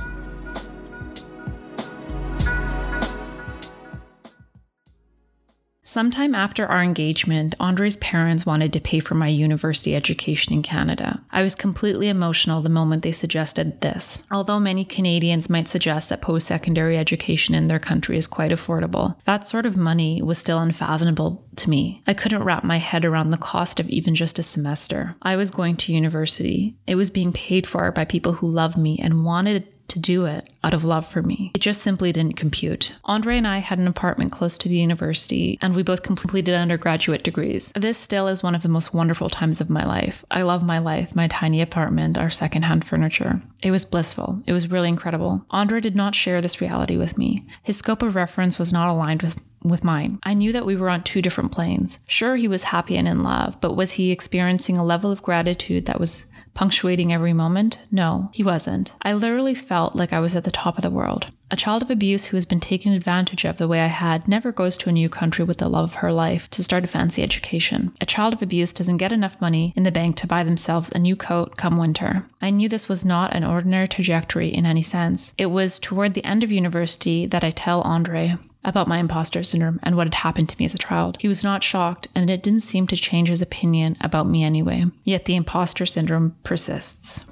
Sometime 5.92 6.34
after 6.34 6.66
our 6.66 6.82
engagement, 6.82 7.54
Andre's 7.60 7.98
parents 7.98 8.46
wanted 8.46 8.72
to 8.72 8.80
pay 8.80 9.02
for 9.02 9.14
my 9.14 9.28
university 9.28 9.94
education 9.94 10.54
in 10.54 10.62
Canada. 10.62 11.22
I 11.32 11.42
was 11.42 11.54
completely 11.54 12.08
emotional 12.08 12.62
the 12.62 12.70
moment 12.70 13.04
they 13.04 13.12
suggested 13.12 13.82
this. 13.82 14.24
Although 14.32 14.62
many 14.62 14.86
Canadians 14.86 15.50
might 15.50 15.68
suggest 15.68 16.08
that 16.08 16.22
post 16.22 16.48
secondary 16.48 16.98
education 16.98 17.56
in 17.56 17.68
their 17.68 17.78
country 17.78 18.16
is 18.16 18.26
quite 18.26 18.52
affordable, 18.52 19.18
that 19.26 19.50
sort 19.50 19.66
of 19.66 19.76
money 19.76 20.22
was 20.22 20.38
still 20.38 20.60
unfathomable 20.60 21.46
to 21.58 21.70
me. 21.70 22.02
I 22.08 22.14
couldn't 22.14 22.46
wrap 22.46 22.64
my 22.64 22.78
head 22.78 23.04
around 23.04 23.32
the 23.32 23.38
cost 23.38 23.78
of 23.78 23.90
even 23.90 24.16
just 24.16 24.40
a 24.40 24.44
semester. 24.44 25.18
I 25.22 25.36
was 25.36 25.52
going 25.52 25.76
to 25.76 25.92
university, 25.92 26.78
it 26.88 26.96
was 26.96 27.10
being 27.10 27.34
paid 27.34 27.68
for 27.68 27.92
by 27.92 28.06
people 28.06 28.32
who 28.32 28.48
loved 28.48 28.78
me 28.78 28.98
and 28.98 29.26
wanted 29.26 29.68
to 29.92 30.00
do 30.00 30.26
it 30.26 30.50
out 30.64 30.74
of 30.74 30.84
love 30.84 31.08
for 31.08 31.22
me. 31.22 31.52
It 31.54 31.60
just 31.60 31.82
simply 31.82 32.12
didn't 32.12 32.36
compute. 32.36 32.94
Andre 33.06 33.38
and 33.38 33.48
I 33.48 33.60
had 33.60 33.80
an 33.80 33.88
apartment 33.88 34.32
close 34.32 34.58
to 34.60 34.70
the 34.70 34.78
university, 34.78 35.58
and 35.62 35.76
we 35.76 35.84
both 35.84 36.04
completed 36.04 36.56
undergraduate 36.56 37.24
degrees. 37.24 37.72
This 37.76 37.98
still 37.98 38.28
is 38.28 38.44
one 38.44 38.56
of 38.56 38.64
the 38.64 38.70
most 38.70 38.94
wonderful 38.94 39.30
times 39.30 39.62
of 39.62 39.70
my 39.70 39.86
life. 39.86 40.26
I 40.32 40.42
love 40.42 40.64
my 40.64 40.80
life, 40.80 41.16
my 41.16 41.28
tiny 41.28 41.62
apartment, 41.62 42.18
our 42.18 42.30
secondhand 42.30 42.86
furniture. 42.86 43.42
It 43.62 43.72
was 43.72 43.86
blissful. 43.86 44.42
It 44.48 44.54
was 44.54 44.72
really 44.72 44.90
incredible. 44.90 45.46
Andre 45.52 45.82
did 45.82 45.96
not 45.96 46.16
share 46.16 46.42
this 46.42 46.62
reality 46.62 46.98
with 46.98 47.18
me. 47.18 47.46
His 47.64 47.78
scope 47.78 48.02
of 48.02 48.16
reference 48.16 48.58
was 48.58 48.74
not 48.74 48.90
aligned 48.90 49.24
with 49.24 49.42
with 49.64 49.84
mine. 49.84 50.20
I 50.24 50.34
knew 50.34 50.52
that 50.52 50.66
we 50.66 50.76
were 50.76 50.90
on 50.90 51.04
two 51.04 51.22
different 51.22 51.52
planes. 51.52 52.00
Sure, 52.08 52.36
he 52.36 52.48
was 52.48 52.66
happy 52.66 52.98
and 52.98 53.08
in 53.08 53.24
love, 53.24 53.60
but 53.62 53.76
was 53.76 53.94
he 53.94 54.12
experiencing 54.12 54.78
a 54.78 54.86
level 54.86 55.12
of 55.12 55.22
gratitude 55.24 55.86
that 55.86 56.00
was 56.00 56.32
punctuating 56.54 57.14
every 57.14 57.34
moment? 57.34 57.80
No, 57.92 58.30
he 58.34 58.44
wasn't. 58.44 58.94
I 59.02 59.14
literally 59.14 59.56
felt 59.56 59.96
like 59.96 60.12
I 60.12 60.20
was 60.20 60.36
at 60.36 60.44
the 60.44 60.52
top 60.52 60.78
of 60.78 60.82
the 60.82 60.90
world. 60.90 61.28
A 61.50 61.56
child 61.56 61.82
of 61.82 61.90
abuse 61.90 62.28
who 62.28 62.38
has 62.38 62.46
been 62.46 62.60
taken 62.60 62.94
advantage 62.94 63.46
of 63.46 63.58
the 63.58 63.68
way 63.68 63.82
I 63.82 63.88
had 63.88 64.28
never 64.28 64.52
goes 64.52 64.78
to 64.80 64.90
a 64.90 64.94
new 64.94 65.10
country 65.10 65.44
with 65.44 65.58
the 65.58 65.70
love 65.70 65.90
of 65.90 65.94
her 65.96 66.12
life 66.12 66.50
to 66.52 66.64
start 66.64 66.84
a 66.84 66.88
fancy 66.88 67.24
education. 67.24 67.94
A 68.00 68.06
child 68.06 68.34
of 68.34 68.42
abuse 68.42 68.72
doesn't 68.72 68.98
get 68.98 69.12
enough 69.12 69.40
money 69.42 69.74
in 69.76 69.84
the 69.84 69.92
bank 69.92 70.16
to 70.18 70.28
buy 70.28 70.44
themselves 70.44 70.92
a 70.92 71.00
new 71.00 71.16
coat 71.16 71.58
come 71.58 71.78
winter. 71.78 72.26
I 72.42 72.52
knew 72.52 72.70
this 72.70 72.88
was 72.88 73.04
not 73.04 73.34
an 73.34 73.44
ordinary 73.44 73.88
trajectory 73.88 74.48
in 74.48 74.66
any 74.66 74.82
sense. 74.82 75.34
It 75.38 75.48
was 75.48 75.80
toward 75.80 76.14
the 76.14 76.26
end 76.26 76.44
of 76.44 76.52
university 76.52 77.26
that 77.26 77.44
I 77.44 77.52
tell 77.52 77.82
Andre, 77.82 78.38
about 78.64 78.88
my 78.88 79.00
imposter 79.00 79.44
syndrome 79.44 79.80
and 79.84 79.96
what 79.96 80.08
had 80.08 80.14
happened 80.14 80.50
to 80.50 80.56
me 80.58 80.66
as 80.66 80.74
a 80.74 80.78
child. 80.78 81.18
He 81.22 81.28
was 81.28 81.44
not 81.44 81.64
shocked, 81.64 82.08
and 82.14 82.30
it 82.30 82.44
didn't 82.44 82.62
seem 82.62 82.88
to 82.88 82.96
change 82.96 83.30
his 83.30 83.42
opinion 83.42 83.98
about 84.02 84.28
me 84.28 84.44
anyway. 84.44 84.86
Yet 85.04 85.26
the 85.26 85.36
imposter 85.36 85.86
syndrome 85.86 86.36
persists. 86.44 87.30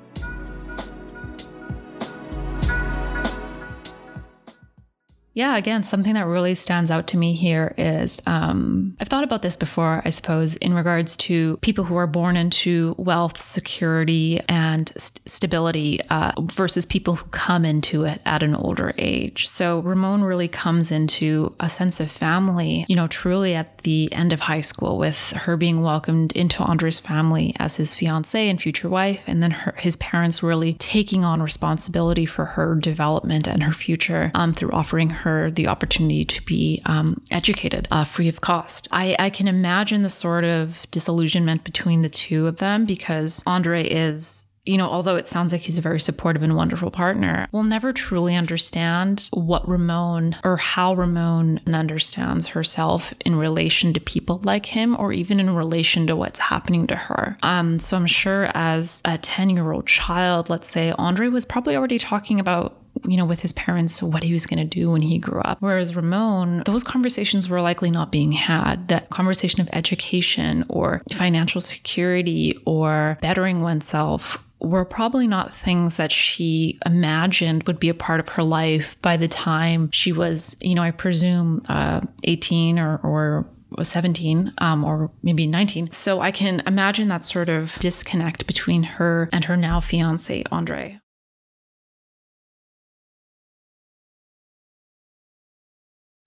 Yeah, 5.39 5.55
again, 5.55 5.83
something 5.83 6.15
that 6.15 6.25
really 6.25 6.53
stands 6.53 6.91
out 6.91 7.07
to 7.07 7.17
me 7.17 7.33
here 7.33 7.73
is 7.77 8.21
um, 8.27 8.97
I've 8.99 9.07
thought 9.07 9.23
about 9.23 9.41
this 9.41 9.55
before, 9.55 10.01
I 10.03 10.09
suppose, 10.09 10.57
in 10.57 10.73
regards 10.73 11.15
to 11.15 11.55
people 11.57 11.85
who 11.85 11.95
are 11.95 12.07
born 12.07 12.35
into 12.35 12.93
wealth, 12.97 13.39
security, 13.39 14.41
and 14.49 14.91
stability 15.29 15.99
uh, 16.09 16.31
versus 16.41 16.85
people 16.85 17.15
who 17.15 17.25
come 17.29 17.65
into 17.65 18.03
it 18.03 18.21
at 18.25 18.43
an 18.43 18.55
older 18.55 18.93
age. 18.97 19.47
So 19.47 19.81
Remone 19.81 20.23
really 20.23 20.47
comes 20.47 20.91
into 20.91 21.55
a 21.59 21.69
sense 21.69 21.99
of 21.99 22.11
family, 22.11 22.85
you 22.87 22.95
know, 22.95 23.07
truly 23.07 23.55
at 23.55 23.79
the 23.79 24.11
end 24.11 24.33
of 24.33 24.41
high 24.41 24.61
school 24.61 24.97
with 24.97 25.31
her 25.31 25.57
being 25.57 25.81
welcomed 25.81 26.31
into 26.33 26.63
Andre's 26.63 26.99
family 26.99 27.55
as 27.59 27.77
his 27.77 27.93
fiance 27.93 28.49
and 28.49 28.61
future 28.61 28.89
wife, 28.89 29.23
and 29.27 29.41
then 29.41 29.51
her, 29.51 29.73
his 29.77 29.97
parents 29.97 30.43
really 30.43 30.73
taking 30.73 31.23
on 31.23 31.41
responsibility 31.41 32.25
for 32.25 32.45
her 32.45 32.75
development 32.75 33.47
and 33.47 33.63
her 33.63 33.73
future 33.73 34.31
um, 34.33 34.53
through 34.53 34.71
offering 34.71 35.09
her 35.09 35.51
the 35.51 35.67
opportunity 35.67 36.25
to 36.25 36.41
be 36.43 36.81
um, 36.85 37.21
educated 37.31 37.87
uh, 37.91 38.03
free 38.03 38.27
of 38.27 38.41
cost. 38.41 38.87
I, 38.91 39.15
I 39.19 39.29
can 39.29 39.47
imagine 39.47 40.01
the 40.01 40.09
sort 40.09 40.43
of 40.43 40.85
disillusionment 40.91 41.63
between 41.63 42.01
the 42.01 42.09
two 42.09 42.47
of 42.47 42.57
them 42.57 42.85
because 42.85 43.43
Andre 43.45 43.87
is 43.87 44.45
you 44.69 44.77
know, 44.77 44.87
although 44.87 45.15
it 45.15 45.27
sounds 45.27 45.51
like 45.51 45.61
he's 45.61 45.79
a 45.79 45.81
very 45.81 45.99
supportive 45.99 46.43
and 46.43 46.55
wonderful 46.55 46.91
partner, 46.91 47.47
we'll 47.51 47.63
never 47.63 47.91
truly 47.91 48.35
understand 48.35 49.27
what 49.33 49.67
Remone 49.67 50.35
or 50.43 50.57
how 50.57 50.95
Remone 50.95 51.59
understands 51.73 52.49
herself 52.49 53.11
in 53.25 53.35
relation 53.35 53.93
to 53.93 53.99
people 53.99 54.39
like 54.43 54.67
him 54.67 54.95
or 54.99 55.11
even 55.11 55.39
in 55.39 55.55
relation 55.55 56.05
to 56.05 56.15
what's 56.15 56.37
happening 56.37 56.85
to 56.85 56.95
her. 56.95 57.35
Um, 57.41 57.79
so 57.79 57.97
I'm 57.97 58.05
sure 58.05 58.51
as 58.53 59.01
a 59.05 59.17
10 59.17 59.49
year 59.49 59.71
old 59.71 59.87
child, 59.87 60.51
let's 60.51 60.67
say, 60.67 60.93
Andre 60.99 61.29
was 61.29 61.47
probably 61.47 61.75
already 61.75 61.97
talking 61.97 62.39
about 62.39 62.75
you 63.07 63.15
know, 63.15 63.25
with 63.25 63.39
his 63.39 63.53
parents, 63.53 64.03
what 64.03 64.23
he 64.23 64.33
was 64.33 64.45
going 64.45 64.59
to 64.59 64.65
do 64.65 64.91
when 64.91 65.01
he 65.01 65.19
grew 65.19 65.39
up. 65.41 65.57
Whereas 65.61 65.93
Remone, 65.93 66.65
those 66.65 66.83
conversations 66.83 67.47
were 67.47 67.61
likely 67.61 67.89
not 67.89 68.11
being 68.11 68.33
had. 68.33 68.89
That 68.89 69.09
conversation 69.09 69.61
of 69.61 69.69
education 69.71 70.65
or 70.67 71.01
financial 71.13 71.61
security 71.61 72.59
or 72.65 73.17
bettering 73.21 73.61
oneself 73.61 74.43
were 74.59 74.85
probably 74.85 75.27
not 75.27 75.53
things 75.53 75.97
that 75.97 76.11
she 76.11 76.79
imagined 76.85 77.63
would 77.63 77.79
be 77.79 77.89
a 77.89 77.93
part 77.93 78.19
of 78.19 78.29
her 78.29 78.43
life 78.43 79.01
by 79.01 79.17
the 79.17 79.27
time 79.27 79.89
she 79.91 80.11
was, 80.11 80.57
you 80.61 80.75
know, 80.75 80.81
I 80.81 80.91
presume 80.91 81.61
uh, 81.69 82.01
18 82.23 82.77
or, 82.77 82.97
or 82.97 83.45
17 83.81 84.53
um, 84.57 84.83
or 84.83 85.11
maybe 85.23 85.47
19. 85.47 85.91
So 85.91 86.19
I 86.19 86.31
can 86.31 86.61
imagine 86.65 87.07
that 87.07 87.23
sort 87.23 87.49
of 87.49 87.77
disconnect 87.79 88.47
between 88.47 88.83
her 88.83 89.29
and 89.31 89.45
her 89.45 89.55
now 89.55 89.79
fiance, 89.79 90.43
Andre. 90.51 90.99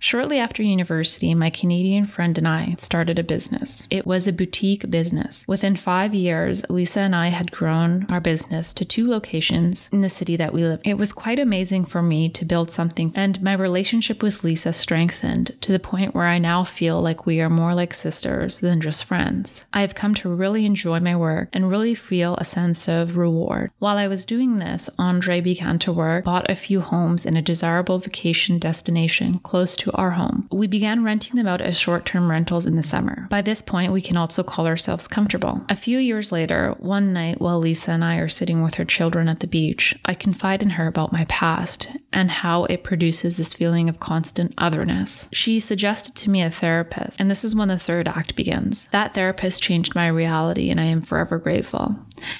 Shortly 0.04 0.40
after 0.40 0.64
university, 0.64 1.32
my 1.32 1.48
Canadian 1.48 2.06
friend 2.06 2.36
and 2.36 2.48
I 2.48 2.74
started 2.76 3.20
a 3.20 3.22
business. 3.22 3.86
It 3.88 4.04
was 4.04 4.26
a 4.26 4.32
boutique 4.32 4.90
business. 4.90 5.44
Within 5.46 5.76
five 5.76 6.12
years, 6.12 6.68
Lisa 6.68 7.02
and 7.02 7.14
I 7.14 7.28
had 7.28 7.52
grown 7.52 8.06
our 8.10 8.20
business 8.20 8.74
to 8.74 8.84
two 8.84 9.08
locations 9.08 9.88
in 9.92 10.00
the 10.00 10.08
city 10.08 10.34
that 10.34 10.52
we 10.52 10.64
live. 10.64 10.80
It 10.82 10.98
was 10.98 11.12
quite 11.12 11.38
amazing 11.38 11.84
for 11.84 12.02
me 12.02 12.28
to 12.30 12.44
build 12.44 12.68
something, 12.68 13.12
and 13.14 13.40
my 13.40 13.52
relationship 13.52 14.24
with 14.24 14.42
Lisa 14.42 14.72
strengthened 14.72 15.52
to 15.60 15.70
the 15.70 15.78
point 15.78 16.16
where 16.16 16.26
I 16.26 16.38
now 16.38 16.64
feel 16.64 17.00
like 17.00 17.24
we 17.24 17.40
are 17.40 17.48
more 17.48 17.72
like 17.72 17.94
sisters 17.94 18.58
than 18.58 18.80
just 18.80 19.04
friends. 19.04 19.66
I 19.72 19.82
have 19.82 19.94
come 19.94 20.16
to 20.16 20.28
really 20.28 20.66
enjoy 20.66 20.98
my 20.98 21.14
work 21.14 21.48
and 21.52 21.70
really 21.70 21.94
feel 21.94 22.34
a 22.38 22.44
sense 22.44 22.88
of 22.88 23.16
reward. 23.16 23.70
While 23.78 23.98
I 23.98 24.08
was 24.08 24.26
doing 24.26 24.56
this, 24.56 24.90
Andre 24.98 25.40
began 25.40 25.78
to 25.78 25.92
work, 25.92 26.24
bought 26.24 26.50
a 26.50 26.56
few 26.56 26.80
homes 26.80 27.24
in 27.24 27.36
a 27.36 27.40
desirable 27.40 28.00
vacation 28.00 28.58
destination 28.58 29.38
close 29.38 29.76
to 29.76 29.91
our 29.94 30.12
home. 30.12 30.48
We 30.50 30.66
began 30.66 31.04
renting 31.04 31.36
them 31.36 31.46
out 31.46 31.60
as 31.60 31.78
short 31.78 32.06
term 32.06 32.30
rentals 32.30 32.66
in 32.66 32.76
the 32.76 32.82
summer. 32.82 33.26
By 33.30 33.42
this 33.42 33.62
point, 33.62 33.92
we 33.92 34.02
can 34.02 34.16
also 34.16 34.42
call 34.42 34.66
ourselves 34.66 35.08
comfortable. 35.08 35.64
A 35.68 35.76
few 35.76 35.98
years 35.98 36.32
later, 36.32 36.74
one 36.78 37.12
night 37.12 37.40
while 37.40 37.58
Lisa 37.58 37.92
and 37.92 38.04
I 38.04 38.16
are 38.16 38.28
sitting 38.28 38.62
with 38.62 38.74
her 38.74 38.84
children 38.84 39.28
at 39.28 39.40
the 39.40 39.46
beach, 39.46 39.94
I 40.04 40.14
confide 40.14 40.62
in 40.62 40.70
her 40.70 40.86
about 40.86 41.12
my 41.12 41.24
past 41.26 41.88
and 42.12 42.30
how 42.30 42.64
it 42.64 42.84
produces 42.84 43.36
this 43.36 43.52
feeling 43.52 43.88
of 43.88 44.00
constant 44.00 44.54
otherness. 44.58 45.28
She 45.32 45.60
suggested 45.60 46.14
to 46.16 46.30
me 46.30 46.42
a 46.42 46.50
therapist, 46.50 47.20
and 47.20 47.30
this 47.30 47.44
is 47.44 47.54
when 47.54 47.68
the 47.68 47.78
third 47.78 48.08
act 48.08 48.36
begins. 48.36 48.88
That 48.88 49.14
therapist 49.14 49.62
changed 49.62 49.94
my 49.94 50.08
reality, 50.08 50.70
and 50.70 50.80
I 50.80 50.84
am 50.84 51.02
forever 51.02 51.38
grateful. 51.38 51.98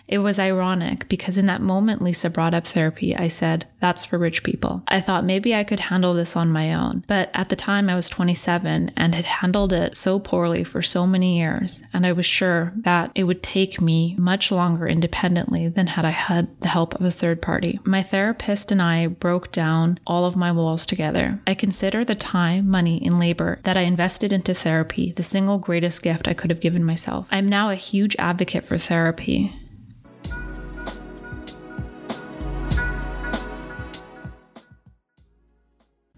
It 0.09 0.19
was 0.19 0.39
ironic 0.39 1.09
because 1.09 1.39
in 1.39 1.47
that 1.47 1.61
moment 1.61 2.03
Lisa 2.03 2.31
brought 2.31 2.55
up 2.55 2.67
therapy, 2.67 3.17
I 3.17 3.29
said, 3.29 3.67
That's 3.81 4.05
for 4.05 4.19
rich 4.19 4.43
people. 4.43 4.83
I 4.89 5.01
thought 5.01 5.25
maybe 5.25 5.55
I 5.55 5.65
could 5.65 5.81
handle 5.81 6.15
this 6.15 6.37
on 6.37 6.51
my 6.51 6.75
own, 6.75 7.05
but 7.07 7.31
at 7.35 7.49
the 7.49 7.57
time 7.57 7.89
I 7.89 7.95
was 7.95 8.09
27 8.09 8.93
and 8.97 9.15
had 9.15 9.25
handled 9.25 9.73
it 9.73 9.97
so 9.97 10.19
poorly 10.19 10.65
for 10.65 10.83
so 10.83 11.07
many 11.07 11.39
years, 11.39 11.83
and 11.93 12.07
I 12.07 12.13
was 12.13 12.27
sure 12.27 12.73
that 12.77 13.13
it 13.15 13.25
would 13.25 13.43
take 13.43 13.81
me 13.81 14.15
much 14.19 14.51
longer 14.51 14.87
independently 14.87 15.69
than 15.69 15.89
had 15.89 16.05
I 16.05 16.11
had 16.11 16.49
the 16.61 16.69
help 16.69 16.95
of 16.95 17.03
a 17.03 17.11
third 17.11 17.43
party. 17.43 17.81
My 17.85 18.03
therapist 18.03 18.71
and 18.71 18.83
I 18.83 19.07
broke 19.07 19.53
down 19.53 19.99
all 20.07 20.25
of 20.25 20.37
my 20.37 20.53
walls 20.53 20.87
together. 20.87 21.41
I 21.47 21.55
consider 21.55 22.05
the 22.05 22.15
time, 22.15 22.69
money, 22.69 23.01
and 23.05 23.19
labor 23.19 23.61
that 23.65 23.77
I 23.77 23.83
invested 23.83 24.33
into 24.33 24.55
therapy 24.55 25.13
the 25.13 25.23
single 25.23 25.59
greatest 25.59 26.03
gift 26.03 26.29
I 26.29 26.35
could 26.35 26.51
have 26.51 26.61
given 26.61 26.85
myself. 26.85 27.27
I'm 27.31 27.49
now 27.49 27.71
a 27.71 27.75
huge 27.75 28.17
advocate 28.19 28.65
for 28.65 28.79
therapy. 28.79 29.53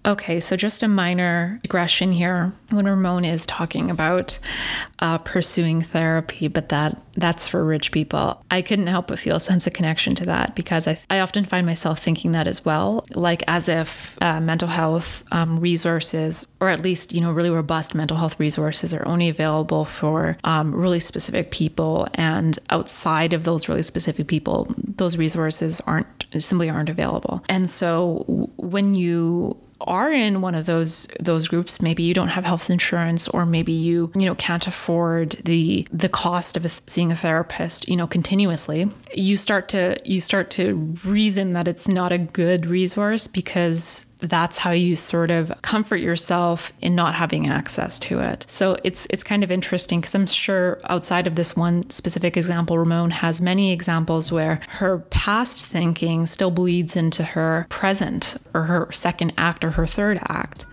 Okay, 0.07 0.39
so 0.39 0.55
just 0.55 0.83
a 0.83 0.89
minor 0.89 1.59
digression 1.63 2.13
here. 2.13 2.53
When 2.71 2.85
Remone 2.85 3.25
is 3.25 3.47
talking 3.47 3.91
about 3.91 4.39
uh, 4.99 5.17
pursuing 5.19 5.81
therapy, 5.81 6.47
but 6.49 6.69
that 6.69 7.01
that's 7.15 7.49
for 7.49 7.65
rich 7.65 7.91
people, 7.91 8.43
I 8.51 8.61
couldn't 8.61 8.89
help 8.89 9.07
but 9.07 9.19
feel 9.19 9.37
a 9.37 9.41
sense 9.41 9.67
of 9.67 9.73
connection 9.73 10.15
to 10.17 10.27
that 10.27 10.55
because 10.55 10.87
I, 10.87 10.99
I 11.09 11.21
often 11.21 11.45
find 11.45 11.65
myself 11.65 12.01
thinking 12.01 12.33
that 12.33 12.47
as 12.47 12.65
well, 12.67 13.07
like 13.15 13.43
as 13.47 13.69
if 13.69 14.21
uh, 14.21 14.41
mental 14.41 14.69
health 14.69 15.25
um, 15.33 15.59
resources, 15.59 16.55
or 16.61 16.69
at 16.69 16.83
least 16.83 17.15
you 17.15 17.23
know 17.23 17.33
really 17.33 17.51
robust 17.51 17.95
mental 17.95 18.19
health 18.19 18.39
resources, 18.39 18.93
are 18.93 19.07
only 19.09 19.31
available 19.31 19.87
for 19.87 20.37
um, 20.45 20.75
really 20.75 21.01
specific 21.01 21.51
people, 21.51 22.09
and 22.13 22.59
outside 22.69 23.33
of 23.33 23.45
those 23.45 23.71
really 23.71 23.83
specific 23.83 24.27
people, 24.27 24.67
those 24.77 25.17
resources 25.17 25.81
aren't 25.87 26.27
simply 26.37 26.69
aren't 26.69 26.91
available. 26.91 27.43
And 27.49 27.71
so 27.71 28.51
when 28.57 28.95
you 28.97 29.57
are 29.81 30.13
in 30.13 30.41
one 30.41 30.55
of 30.55 30.67
those 30.67 31.07
those 31.21 31.49
groups 31.49 31.83
maybe 31.83 32.03
you 32.03 32.15
don't 32.15 32.29
have 32.29 32.45
health 32.45 32.71
insurance 32.71 33.29
or 33.29 33.45
maybe 33.45 33.73
you 33.73 34.11
you 34.15 34.25
know 34.25 34.35
can't 34.35 34.67
afford 34.67 35.31
the 35.45 35.87
the 35.93 36.09
cost 36.09 36.57
of 36.57 36.65
a, 36.65 36.71
seeing 36.87 37.11
a 37.11 37.17
therapist 37.17 37.89
you 37.89 37.97
know 37.97 38.07
continuously 38.07 38.89
you 39.15 39.37
start 39.37 39.69
to 39.69 39.97
you 40.05 40.21
start 40.21 40.51
to 40.51 40.75
reason 41.05 41.53
that 41.53 41.69
it's 41.69 41.89
not 41.89 42.13
a 42.13 42.19
good 42.19 42.67
resource 42.67 43.27
because 43.27 44.07
that's 44.29 44.59
how 44.59 44.71
you 44.71 44.97
sort 44.97 45.31
of 45.31 45.53
comfort 45.63 45.97
yourself 45.97 46.73
in 46.81 46.95
not 46.95 47.15
having 47.15 47.47
access 47.47 47.99
to 48.01 48.21
it. 48.21 48.45
So 48.49 48.77
it's 48.85 49.07
it's 49.11 49.25
kind 49.25 49.45
of 49.45 49.51
interesting 49.51 50.01
because 50.01 50.15
I'm 50.15 50.27
sure 50.27 50.81
outside 50.85 51.27
of 51.27 51.35
this 51.35 51.57
one 51.57 51.89
specific 51.91 52.37
example, 52.37 52.77
Remone 52.77 53.11
has 53.11 53.41
many 53.41 53.73
examples 53.73 54.33
where 54.33 54.61
her 54.69 54.99
past 55.11 55.65
thinking 55.65 56.27
still 56.27 56.51
bleeds 56.51 56.97
into 56.97 57.23
her 57.23 57.67
present 57.69 58.37
or 58.53 58.63
her 58.63 58.89
second 58.93 59.33
act 59.37 59.65
or 59.65 59.71
her 59.73 59.87
third 59.87 60.19
act. 60.29 60.67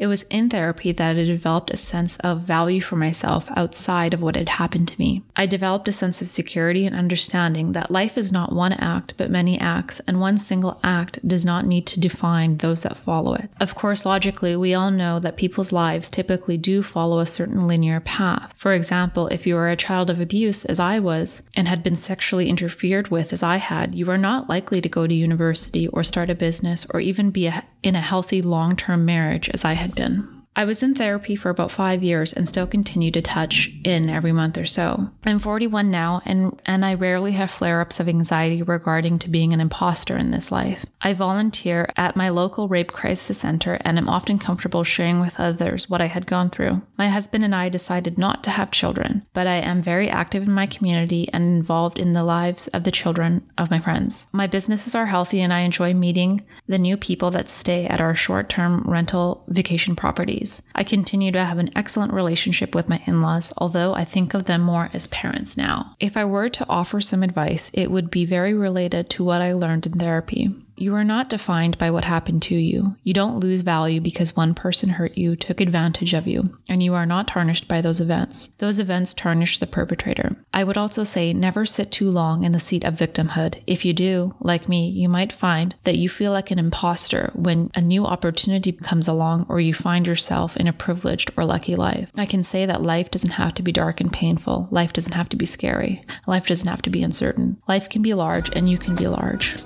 It 0.00 0.06
was 0.06 0.22
in 0.24 0.48
therapy 0.48 0.92
that 0.92 1.16
I 1.18 1.24
developed 1.24 1.74
a 1.74 1.76
sense 1.76 2.16
of 2.20 2.40
value 2.40 2.80
for 2.80 2.96
myself 2.96 3.50
outside 3.54 4.14
of 4.14 4.22
what 4.22 4.34
had 4.34 4.48
happened 4.48 4.88
to 4.88 4.98
me. 4.98 5.22
I 5.36 5.44
developed 5.44 5.88
a 5.88 5.92
sense 5.92 6.22
of 6.22 6.28
security 6.28 6.86
and 6.86 6.96
understanding 6.96 7.72
that 7.72 7.90
life 7.90 8.16
is 8.16 8.32
not 8.32 8.54
one 8.54 8.72
act, 8.72 9.12
but 9.18 9.30
many 9.30 9.60
acts, 9.60 10.00
and 10.00 10.18
one 10.18 10.38
single 10.38 10.80
act 10.82 11.28
does 11.28 11.44
not 11.44 11.66
need 11.66 11.86
to 11.88 12.00
define 12.00 12.56
those 12.56 12.82
that 12.82 12.96
follow 12.96 13.34
it. 13.34 13.50
Of 13.60 13.74
course, 13.74 14.06
logically, 14.06 14.56
we 14.56 14.72
all 14.72 14.90
know 14.90 15.20
that 15.20 15.36
people's 15.36 15.70
lives 15.70 16.08
typically 16.08 16.56
do 16.56 16.82
follow 16.82 17.18
a 17.18 17.26
certain 17.26 17.68
linear 17.68 18.00
path. 18.00 18.54
For 18.56 18.72
example, 18.72 19.26
if 19.26 19.46
you 19.46 19.54
are 19.58 19.68
a 19.68 19.76
child 19.76 20.08
of 20.08 20.18
abuse, 20.18 20.64
as 20.64 20.80
I 20.80 20.98
was, 20.98 21.42
and 21.54 21.68
had 21.68 21.82
been 21.82 21.94
sexually 21.94 22.48
interfered 22.48 23.08
with, 23.08 23.34
as 23.34 23.42
I 23.42 23.58
had, 23.58 23.94
you 23.94 24.10
are 24.10 24.16
not 24.16 24.48
likely 24.48 24.80
to 24.80 24.88
go 24.88 25.06
to 25.06 25.12
university 25.12 25.88
or 25.88 26.02
start 26.02 26.30
a 26.30 26.34
business 26.34 26.86
or 26.94 27.00
even 27.00 27.30
be 27.30 27.48
a, 27.48 27.64
in 27.82 27.94
a 27.94 28.00
healthy 28.00 28.42
long 28.42 28.76
term 28.76 29.04
marriage, 29.04 29.48
as 29.50 29.64
I 29.64 29.74
had 29.74 29.94
been. 29.94 30.39
I 30.56 30.64
was 30.64 30.82
in 30.82 30.94
therapy 30.94 31.36
for 31.36 31.48
about 31.48 31.70
five 31.70 32.02
years 32.02 32.32
and 32.32 32.48
still 32.48 32.66
continue 32.66 33.10
to 33.12 33.22
touch 33.22 33.70
in 33.84 34.10
every 34.10 34.32
month 34.32 34.58
or 34.58 34.66
so. 34.66 35.08
I'm 35.24 35.38
41 35.38 35.90
now, 35.90 36.22
and, 36.24 36.60
and 36.66 36.84
I 36.84 36.94
rarely 36.94 37.32
have 37.32 37.50
flare 37.50 37.80
ups 37.80 38.00
of 38.00 38.08
anxiety 38.08 38.62
regarding 38.62 39.20
to 39.20 39.30
being 39.30 39.52
an 39.52 39.60
imposter 39.60 40.16
in 40.16 40.32
this 40.32 40.50
life. 40.50 40.84
I 41.02 41.14
volunteer 41.14 41.88
at 41.96 42.16
my 42.16 42.28
local 42.28 42.68
rape 42.68 42.92
crisis 42.92 43.38
center 43.38 43.78
and 43.82 43.96
am 43.96 44.08
often 44.08 44.38
comfortable 44.38 44.84
sharing 44.84 45.20
with 45.20 45.38
others 45.38 45.88
what 45.88 46.02
I 46.02 46.06
had 46.06 46.26
gone 46.26 46.50
through. 46.50 46.82
My 46.98 47.08
husband 47.08 47.44
and 47.44 47.54
I 47.54 47.68
decided 47.68 48.18
not 48.18 48.44
to 48.44 48.50
have 48.50 48.70
children, 48.70 49.24
but 49.32 49.46
I 49.46 49.56
am 49.56 49.80
very 49.80 50.10
active 50.10 50.42
in 50.42 50.52
my 50.52 50.66
community 50.66 51.28
and 51.32 51.44
involved 51.44 51.98
in 51.98 52.12
the 52.12 52.24
lives 52.24 52.68
of 52.68 52.84
the 52.84 52.90
children 52.90 53.50
of 53.56 53.70
my 53.70 53.78
friends. 53.78 54.26
My 54.32 54.46
businesses 54.46 54.94
are 54.94 55.06
healthy 55.06 55.40
and 55.40 55.52
I 55.52 55.60
enjoy 55.60 55.94
meeting 55.94 56.44
the 56.66 56.76
new 56.76 56.96
people 56.96 57.30
that 57.30 57.48
stay 57.48 57.86
at 57.86 58.00
our 58.00 58.14
short 58.14 58.48
term 58.48 58.82
rental 58.86 59.44
vacation 59.48 59.96
properties. 60.40 60.62
I 60.74 60.84
continue 60.84 61.32
to 61.32 61.44
have 61.44 61.58
an 61.58 61.70
excellent 61.76 62.12
relationship 62.12 62.74
with 62.74 62.88
my 62.88 63.00
in 63.06 63.22
laws, 63.22 63.52
although 63.58 63.94
I 63.94 64.04
think 64.04 64.34
of 64.34 64.44
them 64.44 64.62
more 64.62 64.90
as 64.92 65.06
parents 65.08 65.56
now. 65.56 65.96
If 66.00 66.16
I 66.16 66.24
were 66.24 66.48
to 66.48 66.66
offer 66.68 67.00
some 67.00 67.22
advice, 67.22 67.70
it 67.74 67.90
would 67.90 68.10
be 68.10 68.24
very 68.24 68.54
related 68.54 69.10
to 69.10 69.24
what 69.24 69.40
I 69.40 69.52
learned 69.52 69.86
in 69.86 69.92
therapy. 69.92 70.50
You 70.80 70.94
are 70.94 71.04
not 71.04 71.28
defined 71.28 71.76
by 71.76 71.90
what 71.90 72.06
happened 72.06 72.40
to 72.44 72.54
you. 72.54 72.96
You 73.02 73.12
don't 73.12 73.38
lose 73.38 73.60
value 73.60 74.00
because 74.00 74.34
one 74.34 74.54
person 74.54 74.88
hurt 74.88 75.14
you, 75.14 75.36
took 75.36 75.60
advantage 75.60 76.14
of 76.14 76.26
you, 76.26 76.56
and 76.70 76.82
you 76.82 76.94
are 76.94 77.04
not 77.04 77.28
tarnished 77.28 77.68
by 77.68 77.82
those 77.82 78.00
events. 78.00 78.48
Those 78.56 78.80
events 78.80 79.12
tarnish 79.12 79.58
the 79.58 79.66
perpetrator. 79.66 80.36
I 80.54 80.64
would 80.64 80.78
also 80.78 81.04
say 81.04 81.34
never 81.34 81.66
sit 81.66 81.92
too 81.92 82.10
long 82.10 82.44
in 82.44 82.52
the 82.52 82.58
seat 82.58 82.82
of 82.82 82.94
victimhood. 82.94 83.60
If 83.66 83.84
you 83.84 83.92
do, 83.92 84.34
like 84.40 84.70
me, 84.70 84.88
you 84.88 85.06
might 85.06 85.32
find 85.32 85.74
that 85.84 85.98
you 85.98 86.08
feel 86.08 86.32
like 86.32 86.50
an 86.50 86.58
imposter 86.58 87.30
when 87.34 87.70
a 87.74 87.82
new 87.82 88.06
opportunity 88.06 88.72
comes 88.72 89.06
along 89.06 89.44
or 89.50 89.60
you 89.60 89.74
find 89.74 90.06
yourself 90.06 90.56
in 90.56 90.66
a 90.66 90.72
privileged 90.72 91.30
or 91.36 91.44
lucky 91.44 91.76
life. 91.76 92.10
I 92.16 92.24
can 92.24 92.42
say 92.42 92.64
that 92.64 92.80
life 92.80 93.10
doesn't 93.10 93.32
have 93.32 93.52
to 93.56 93.62
be 93.62 93.70
dark 93.70 94.00
and 94.00 94.10
painful. 94.10 94.66
Life 94.70 94.94
doesn't 94.94 95.12
have 95.12 95.28
to 95.28 95.36
be 95.36 95.44
scary. 95.44 96.02
Life 96.26 96.46
doesn't 96.46 96.70
have 96.70 96.80
to 96.80 96.90
be 96.90 97.02
uncertain. 97.02 97.60
Life 97.68 97.90
can 97.90 98.00
be 98.00 98.14
large 98.14 98.48
and 98.56 98.66
you 98.66 98.78
can 98.78 98.94
be 98.94 99.06
large. 99.06 99.56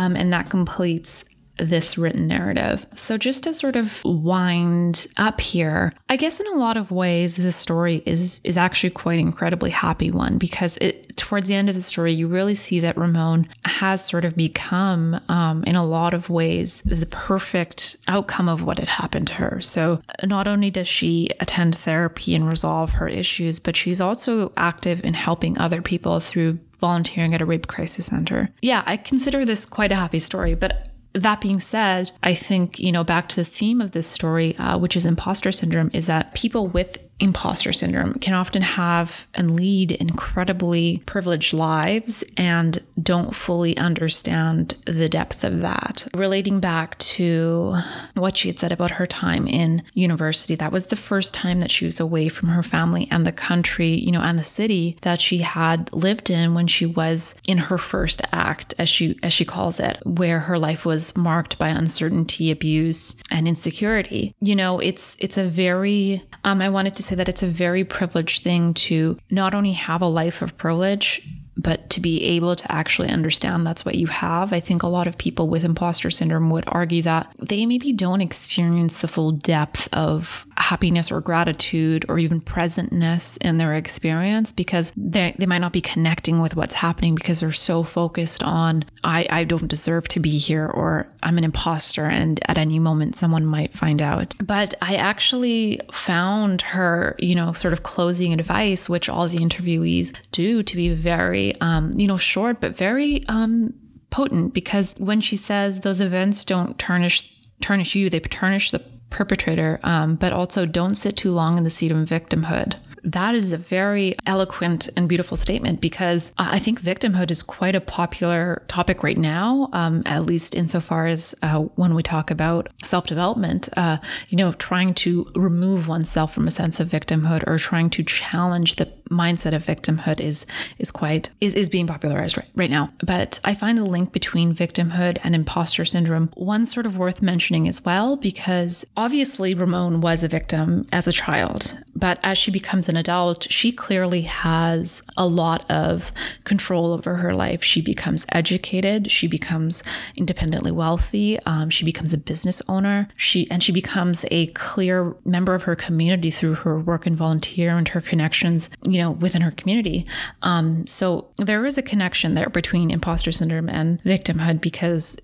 Um, 0.00 0.16
and 0.16 0.32
that 0.32 0.48
completes 0.48 1.26
this 1.58 1.98
written 1.98 2.26
narrative. 2.26 2.86
So, 2.94 3.18
just 3.18 3.44
to 3.44 3.52
sort 3.52 3.76
of 3.76 4.02
wind 4.02 5.06
up 5.18 5.42
here, 5.42 5.92
I 6.08 6.16
guess 6.16 6.40
in 6.40 6.46
a 6.46 6.56
lot 6.56 6.78
of 6.78 6.90
ways, 6.90 7.36
this 7.36 7.56
story 7.56 8.02
is 8.06 8.40
is 8.44 8.56
actually 8.56 8.90
quite 8.90 9.18
incredibly 9.18 9.68
happy 9.68 10.10
one 10.10 10.38
because 10.38 10.78
it 10.78 11.14
towards 11.18 11.48
the 11.48 11.54
end 11.54 11.68
of 11.68 11.74
the 11.74 11.82
story, 11.82 12.14
you 12.14 12.28
really 12.28 12.54
see 12.54 12.80
that 12.80 12.96
Remone 12.96 13.46
has 13.66 14.02
sort 14.02 14.24
of 14.24 14.36
become, 14.36 15.20
um, 15.28 15.62
in 15.64 15.76
a 15.76 15.86
lot 15.86 16.14
of 16.14 16.30
ways, 16.30 16.80
the 16.86 17.04
perfect 17.04 17.96
outcome 18.08 18.48
of 18.48 18.62
what 18.62 18.78
had 18.78 18.88
happened 18.88 19.26
to 19.26 19.34
her. 19.34 19.60
So, 19.60 20.00
not 20.24 20.48
only 20.48 20.70
does 20.70 20.88
she 20.88 21.28
attend 21.40 21.74
therapy 21.74 22.34
and 22.34 22.48
resolve 22.48 22.92
her 22.92 23.08
issues, 23.08 23.60
but 23.60 23.76
she's 23.76 24.00
also 24.00 24.52
active 24.56 25.04
in 25.04 25.12
helping 25.12 25.58
other 25.58 25.82
people 25.82 26.20
through 26.20 26.58
volunteering 26.80 27.34
at 27.34 27.42
a 27.42 27.46
rape 27.46 27.66
crisis 27.66 28.06
center. 28.06 28.50
Yeah, 28.62 28.82
I 28.86 28.96
consider 28.96 29.44
this 29.44 29.66
quite 29.66 29.92
a 29.92 29.96
happy 29.96 30.18
story, 30.18 30.54
but 30.54 30.88
that 31.12 31.40
being 31.40 31.60
said, 31.60 32.12
I 32.22 32.34
think, 32.34 32.78
you 32.78 32.92
know, 32.92 33.04
back 33.04 33.28
to 33.30 33.36
the 33.36 33.44
theme 33.44 33.80
of 33.80 33.92
this 33.92 34.06
story, 34.06 34.56
uh, 34.58 34.78
which 34.78 34.96
is 34.96 35.06
imposter 35.06 35.52
syndrome, 35.52 35.90
is 35.92 36.06
that 36.06 36.34
people 36.34 36.68
with 36.68 36.98
imposter 37.20 37.72
syndrome 37.72 38.14
can 38.14 38.34
often 38.34 38.62
have 38.62 39.28
and 39.34 39.54
lead 39.54 39.92
incredibly 39.92 41.02
privileged 41.06 41.52
lives 41.52 42.24
and 42.36 42.78
don't 43.00 43.34
fully 43.34 43.76
understand 43.76 44.74
the 44.86 45.08
depth 45.08 45.44
of 45.44 45.60
that. 45.60 46.08
Relating 46.14 46.60
back 46.60 46.98
to 46.98 47.76
what 48.14 48.36
she 48.36 48.48
had 48.48 48.58
said 48.58 48.72
about 48.72 48.92
her 48.92 49.06
time 49.06 49.46
in 49.46 49.82
university, 49.94 50.54
that 50.54 50.72
was 50.72 50.86
the 50.86 50.96
first 50.96 51.34
time 51.34 51.60
that 51.60 51.70
she 51.70 51.84
was 51.84 52.00
away 52.00 52.28
from 52.28 52.48
her 52.48 52.62
family 52.62 53.06
and 53.10 53.26
the 53.26 53.32
country, 53.32 53.94
you 53.94 54.10
know, 54.10 54.22
and 54.22 54.38
the 54.38 54.44
city 54.44 54.96
that 55.02 55.20
she 55.20 55.38
had 55.38 55.92
lived 55.92 56.30
in 56.30 56.54
when 56.54 56.66
she 56.66 56.86
was 56.86 57.34
in 57.46 57.58
her 57.58 57.78
first 57.78 58.22
act, 58.32 58.74
as 58.78 58.88
she 58.88 59.18
as 59.22 59.32
she 59.32 59.44
calls 59.44 59.78
it, 59.80 59.98
where 60.04 60.40
her 60.40 60.58
life 60.58 60.86
was 60.86 61.16
marked 61.16 61.58
by 61.58 61.68
uncertainty, 61.68 62.50
abuse, 62.50 63.16
and 63.30 63.46
insecurity. 63.46 64.34
You 64.40 64.56
know, 64.56 64.78
it's 64.80 65.16
it's 65.18 65.38
a 65.38 65.44
very 65.44 66.22
um, 66.44 66.62
I 66.62 66.68
wanted 66.68 66.94
to 66.96 67.02
say 67.10 67.16
that 67.16 67.28
it's 67.28 67.42
a 67.42 67.48
very 67.48 67.84
privileged 67.84 68.42
thing 68.42 68.72
to 68.74 69.18
not 69.30 69.54
only 69.54 69.72
have 69.72 70.00
a 70.00 70.06
life 70.06 70.42
of 70.42 70.56
privilege, 70.56 71.28
but 71.56 71.90
to 71.90 72.00
be 72.00 72.22
able 72.22 72.56
to 72.56 72.72
actually 72.72 73.08
understand 73.08 73.66
that's 73.66 73.84
what 73.84 73.96
you 73.96 74.06
have. 74.06 74.52
I 74.52 74.60
think 74.60 74.82
a 74.82 74.88
lot 74.88 75.06
of 75.06 75.18
people 75.18 75.48
with 75.48 75.64
imposter 75.64 76.10
syndrome 76.10 76.50
would 76.50 76.64
argue 76.66 77.02
that 77.02 77.34
they 77.38 77.66
maybe 77.66 77.92
don't 77.92 78.20
experience 78.20 79.00
the 79.00 79.08
full 79.08 79.32
depth 79.32 79.88
of 79.92 80.46
happiness 80.60 81.10
or 81.10 81.20
gratitude 81.20 82.04
or 82.08 82.18
even 82.18 82.40
presentness 82.40 83.38
in 83.38 83.56
their 83.56 83.74
experience 83.74 84.52
because 84.52 84.92
they, 84.96 85.34
they 85.38 85.46
might 85.46 85.58
not 85.58 85.72
be 85.72 85.80
connecting 85.80 86.40
with 86.40 86.54
what's 86.54 86.74
happening 86.74 87.14
because 87.14 87.40
they're 87.40 87.52
so 87.52 87.82
focused 87.82 88.42
on, 88.42 88.84
I, 89.02 89.26
I 89.30 89.44
don't 89.44 89.68
deserve 89.68 90.06
to 90.08 90.20
be 90.20 90.38
here 90.38 90.66
or 90.66 91.10
I'm 91.22 91.38
an 91.38 91.44
imposter 91.44 92.04
and 92.04 92.40
at 92.48 92.58
any 92.58 92.78
moment 92.78 93.16
someone 93.16 93.46
might 93.46 93.72
find 93.72 94.02
out. 94.02 94.34
But 94.42 94.74
I 94.82 94.96
actually 94.96 95.80
found 95.92 96.62
her, 96.62 97.16
you 97.18 97.34
know, 97.34 97.52
sort 97.52 97.72
of 97.72 97.82
closing 97.82 98.32
advice, 98.32 98.88
which 98.88 99.08
all 99.08 99.28
the 99.28 99.38
interviewees 99.38 100.14
do, 100.32 100.62
to 100.62 100.76
be 100.76 100.90
very 100.90 101.58
um, 101.60 101.98
you 101.98 102.06
know, 102.06 102.16
short, 102.16 102.60
but 102.60 102.76
very 102.76 103.22
um, 103.28 103.74
potent 104.10 104.52
because 104.52 104.94
when 104.98 105.20
she 105.20 105.36
says 105.36 105.80
those 105.80 106.00
events 106.00 106.44
don't 106.44 106.78
tarnish 106.78 107.36
tarnish 107.60 107.94
you, 107.94 108.08
they 108.08 108.20
tarnish 108.20 108.70
the 108.70 108.82
perpetrator, 109.10 109.80
um, 109.82 110.16
but 110.16 110.32
also 110.32 110.66
don't 110.66 110.94
sit 110.94 111.16
too 111.16 111.30
long 111.30 111.58
in 111.58 111.64
the 111.64 111.70
seat 111.70 111.92
of 111.92 111.98
victimhood. 111.98 112.76
That 113.02 113.34
is 113.34 113.52
a 113.52 113.56
very 113.56 114.14
eloquent 114.26 114.90
and 114.96 115.08
beautiful 115.08 115.36
statement 115.36 115.80
because 115.80 116.32
I 116.36 116.58
think 116.58 116.80
victimhood 116.80 117.30
is 117.30 117.42
quite 117.42 117.74
a 117.74 117.80
popular 117.80 118.62
topic 118.68 119.02
right 119.02 119.16
now, 119.16 119.70
um, 119.72 120.02
at 120.04 120.26
least 120.26 120.54
insofar 120.54 121.06
as 121.06 121.34
uh, 121.42 121.60
when 121.76 121.94
we 121.94 122.02
talk 122.02 122.30
about 122.30 122.68
self 122.82 123.06
development, 123.06 123.68
uh, 123.76 123.98
you 124.28 124.36
know, 124.36 124.52
trying 124.52 124.94
to 124.94 125.30
remove 125.34 125.88
oneself 125.88 126.34
from 126.34 126.46
a 126.46 126.50
sense 126.50 126.78
of 126.78 126.88
victimhood 126.88 127.42
or 127.46 127.56
trying 127.58 127.90
to 127.90 128.02
challenge 128.02 128.76
the 128.76 128.86
mindset 129.10 129.54
of 129.54 129.64
victimhood 129.64 130.20
is 130.20 130.46
is 130.78 130.90
quite 130.90 131.30
is, 131.40 131.54
is 131.54 131.68
being 131.68 131.86
popularized 131.86 132.36
right, 132.36 132.48
right 132.54 132.70
now. 132.70 132.92
But 133.04 133.40
I 133.44 133.54
find 133.54 133.76
the 133.76 133.84
link 133.84 134.12
between 134.12 134.54
victimhood 134.54 135.18
and 135.22 135.34
imposter 135.34 135.84
syndrome 135.84 136.30
one 136.34 136.64
sort 136.64 136.86
of 136.86 136.96
worth 136.96 137.20
mentioning 137.20 137.68
as 137.68 137.84
well 137.84 138.16
because 138.16 138.86
obviously 138.96 139.54
Remone 139.54 140.00
was 140.00 140.24
a 140.24 140.28
victim 140.28 140.86
as 140.92 141.08
a 141.08 141.12
child, 141.12 141.82
but 141.94 142.18
as 142.22 142.38
she 142.38 142.50
becomes 142.50 142.88
an 142.88 142.96
adult, 142.96 143.50
she 143.50 143.72
clearly 143.72 144.22
has 144.22 145.02
a 145.16 145.26
lot 145.26 145.68
of 145.70 146.12
control 146.44 146.92
over 146.92 147.16
her 147.16 147.34
life. 147.34 147.62
She 147.62 147.82
becomes 147.82 148.24
educated, 148.30 149.10
she 149.10 149.26
becomes 149.26 149.82
independently 150.16 150.70
wealthy, 150.70 151.38
um, 151.40 151.70
she 151.70 151.84
becomes 151.84 152.12
a 152.12 152.18
business 152.18 152.62
owner, 152.68 153.08
she 153.16 153.50
and 153.50 153.62
she 153.62 153.72
becomes 153.72 154.24
a 154.30 154.46
clear 154.48 155.16
member 155.24 155.54
of 155.54 155.64
her 155.64 155.74
community 155.74 156.30
through 156.30 156.54
her 156.54 156.78
work 156.78 157.06
and 157.06 157.16
volunteer 157.16 157.76
and 157.76 157.88
her 157.88 158.00
connections, 158.00 158.70
you 158.84 158.99
know, 159.02 159.10
within 159.12 159.42
her 159.42 159.50
community. 159.50 160.06
Um, 160.42 160.86
so 160.86 161.30
there 161.36 161.66
is 161.66 161.78
a 161.78 161.82
connection 161.82 162.34
there 162.34 162.50
between 162.50 162.90
imposter 162.90 163.32
syndrome 163.32 163.68
and 163.68 164.02
victimhood 164.02 164.60
because 164.60 165.18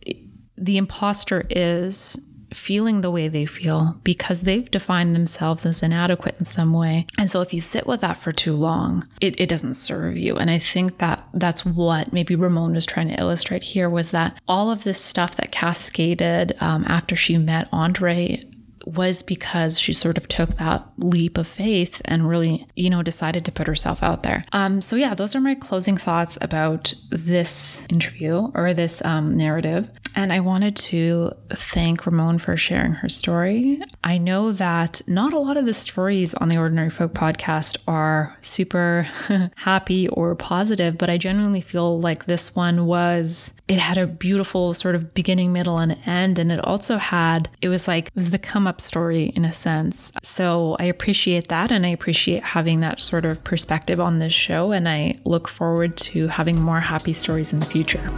the 0.56 0.76
imposter 0.76 1.46
is 1.50 2.18
feeling 2.52 3.00
the 3.00 3.10
way 3.10 3.28
they 3.28 3.44
feel 3.44 3.98
because 4.04 4.42
they've 4.42 4.70
defined 4.70 5.14
themselves 5.14 5.66
as 5.66 5.82
inadequate 5.82 6.36
in 6.38 6.44
some 6.44 6.72
way. 6.72 7.06
And 7.18 7.28
so 7.28 7.40
if 7.40 7.52
you 7.52 7.60
sit 7.60 7.86
with 7.86 8.00
that 8.00 8.18
for 8.18 8.32
too 8.32 8.54
long, 8.54 9.06
it, 9.20 9.38
it 9.40 9.48
doesn't 9.48 9.74
serve 9.74 10.16
you. 10.16 10.36
And 10.36 10.50
I 10.50 10.58
think 10.58 10.98
that 10.98 11.26
that's 11.34 11.66
what 11.66 12.12
maybe 12.12 12.36
Remone 12.36 12.74
was 12.74 12.86
trying 12.86 13.08
to 13.08 13.20
illustrate 13.20 13.62
here 13.62 13.90
was 13.90 14.10
that 14.12 14.38
all 14.48 14.70
of 14.70 14.84
this 14.84 15.00
stuff 15.00 15.36
that 15.36 15.52
cascaded 15.52 16.56
um, 16.60 16.84
after 16.86 17.16
she 17.16 17.36
met 17.36 17.68
Andre 17.72 18.42
was 18.86 19.22
because 19.22 19.78
she 19.80 19.92
sort 19.92 20.16
of 20.16 20.28
took 20.28 20.50
that 20.56 20.86
leap 20.96 21.36
of 21.36 21.46
faith 21.46 22.00
and 22.04 22.28
really, 22.28 22.66
you 22.76 22.88
know, 22.88 23.02
decided 23.02 23.44
to 23.44 23.52
put 23.52 23.66
herself 23.66 24.02
out 24.02 24.22
there. 24.22 24.44
Um, 24.52 24.80
so 24.80 24.96
yeah, 24.96 25.14
those 25.14 25.34
are 25.34 25.40
my 25.40 25.56
closing 25.56 25.96
thoughts 25.96 26.38
about 26.40 26.94
this 27.10 27.84
interview 27.90 28.50
or 28.54 28.72
this 28.72 29.04
um, 29.04 29.36
narrative. 29.36 29.90
And 30.16 30.32
I 30.32 30.40
wanted 30.40 30.76
to 30.76 31.30
thank 31.50 32.06
Remone 32.06 32.40
for 32.40 32.56
sharing 32.56 32.92
her 32.92 33.08
story. 33.10 33.82
I 34.02 34.16
know 34.16 34.50
that 34.52 35.02
not 35.06 35.34
a 35.34 35.38
lot 35.38 35.58
of 35.58 35.66
the 35.66 35.74
stories 35.74 36.32
on 36.34 36.48
the 36.48 36.56
Ordinary 36.56 36.88
Folk 36.88 37.12
podcast 37.12 37.76
are 37.86 38.34
super 38.40 39.06
happy 39.56 40.08
or 40.08 40.34
positive, 40.34 40.96
but 40.96 41.10
I 41.10 41.18
genuinely 41.18 41.60
feel 41.60 42.00
like 42.00 42.24
this 42.24 42.56
one 42.56 42.86
was, 42.86 43.52
it 43.68 43.78
had 43.78 43.98
a 43.98 44.06
beautiful 44.06 44.72
sort 44.72 44.94
of 44.94 45.12
beginning, 45.12 45.52
middle, 45.52 45.76
and 45.76 45.98
end. 46.06 46.38
And 46.38 46.50
it 46.50 46.64
also 46.64 46.96
had, 46.96 47.50
it 47.60 47.68
was 47.68 47.86
like, 47.86 48.06
it 48.06 48.14
was 48.14 48.30
the 48.30 48.38
come 48.38 48.66
up 48.66 48.80
story 48.80 49.24
in 49.36 49.44
a 49.44 49.52
sense. 49.52 50.12
So 50.22 50.76
I 50.80 50.84
appreciate 50.84 51.48
that. 51.48 51.70
And 51.70 51.84
I 51.84 51.90
appreciate 51.90 52.42
having 52.42 52.80
that 52.80 53.00
sort 53.00 53.26
of 53.26 53.44
perspective 53.44 54.00
on 54.00 54.18
this 54.18 54.32
show. 54.32 54.72
And 54.72 54.88
I 54.88 55.18
look 55.24 55.46
forward 55.46 55.98
to 55.98 56.28
having 56.28 56.58
more 56.58 56.80
happy 56.80 57.12
stories 57.12 57.52
in 57.52 57.58
the 57.58 57.66
future. 57.66 58.10